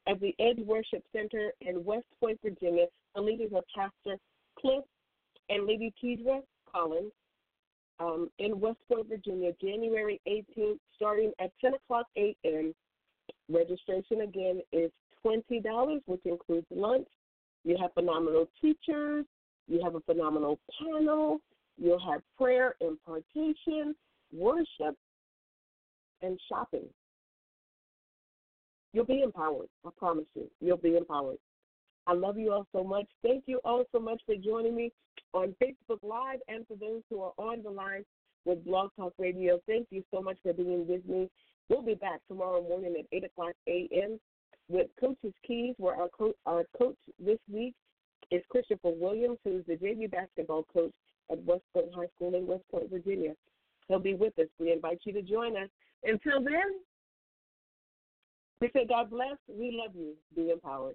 at 0.09 0.21
the 0.21 0.35
Edge 0.41 0.59
Worship 0.59 1.05
Center 1.13 1.53
in 1.61 1.85
West 1.85 2.07
Point, 2.19 2.41
Virginia. 2.43 2.87
The 3.15 3.21
leaders 3.21 3.53
are 3.55 3.63
Pastor 3.77 4.19
Cliff 4.59 4.83
and 5.49 5.67
Lady 5.67 5.95
Tidra 6.03 6.41
Collins 6.73 7.13
um, 7.99 8.31
in 8.39 8.61
West 8.61 8.79
Point, 8.91 9.09
Virginia, 9.09 9.53
January 9.61 10.21
18th, 10.29 10.79
starting 10.95 11.33
at 11.41 11.51
10 11.61 11.75
o'clock 11.75 12.07
a.m. 12.17 12.75
Registration 13.49 14.23
again 14.23 14.61
is 14.73 14.91
$20, 15.25 16.01
which 16.07 16.21
includes 16.25 16.67
lunch. 16.71 17.09
You 17.65 17.77
have 17.81 17.93
phenomenal 17.95 18.49
teachers. 18.61 19.25
You 19.67 19.81
have 19.83 19.95
a 19.95 20.01
phenomenal 20.01 20.59
panel. 20.79 21.41
You'll 21.79 21.99
have 21.99 22.23
prayer, 22.39 22.75
impartation, 22.81 23.95
worship, 24.33 24.97
and 26.23 26.39
shopping. 26.49 26.87
You'll 28.93 29.05
be 29.05 29.23
empowered. 29.23 29.69
I 29.85 29.91
promise 29.99 30.25
you. 30.35 30.49
You'll 30.61 30.77
be 30.77 30.97
empowered. 30.97 31.39
I 32.07 32.13
love 32.13 32.39
you 32.39 32.53
all 32.53 32.67
so 32.73 32.85
much. 32.85 33.07
Thank 33.23 33.45
you 33.47 33.61
all 33.65 33.85
so 33.93 33.99
much 33.99 34.21
for 34.27 34.37
joining 34.37 34.77
me 34.77 34.93
on 35.33 35.55
Facebook 35.63 35.99
Live 36.03 36.39
and 36.49 36.67
for 36.67 36.77
those 36.77 37.03
who 37.11 37.21
are 37.23 37.33
on 37.37 37.63
the 37.63 37.71
line 37.71 38.05
with 38.45 38.65
Blog 38.65 38.91
Talk 38.97 39.13
Radio. 39.19 39.59
Thank 39.67 39.89
you 39.91 40.05
so 40.13 40.23
much 40.23 40.39
for 40.43 40.53
being 40.53 40.87
with 40.87 41.05
me. 41.07 41.29
We'll 41.69 41.83
be 41.83 41.95
back 41.95 42.21
tomorrow 42.29 42.63
morning 42.63 42.95
at 42.99 43.07
8 43.11 43.25
o'clock 43.25 43.55
a.m. 43.67 44.21
with 44.69 44.87
Coach's 45.01 45.35
Keys, 45.45 45.75
where 45.79 45.97
our, 45.97 46.09
co- 46.17 46.37
our 46.47 46.65
coach 46.79 46.97
this 47.19 47.39
week 47.53 47.75
is 48.31 48.43
Christopher 48.51 48.91
Williams, 48.91 49.39
who's 49.45 49.65
the 49.67 49.75
JV 49.75 50.09
basketball 50.11 50.65
coach 50.73 50.93
at 51.31 51.43
West 51.45 51.63
Point 51.75 51.87
High 51.95 52.07
School 52.15 52.37
in 52.37 52.47
West 52.47 52.63
Point, 52.71 52.89
Virginia. 52.89 53.33
He'll 53.89 53.99
be 53.99 54.15
with 54.15 54.39
us. 54.39 54.47
We 54.61 54.73
invite 54.73 55.01
you 55.05 55.13
to 55.13 55.23
join 55.23 55.57
us. 55.57 55.69
Until 56.05 56.43
then, 56.43 56.81
we 58.61 58.71
say 58.73 58.87
God 58.89 59.11
bless. 59.11 59.37
We 59.49 59.73
love 59.73 59.95
you. 59.95 60.15
Be 60.35 60.51
empowered. 60.51 60.95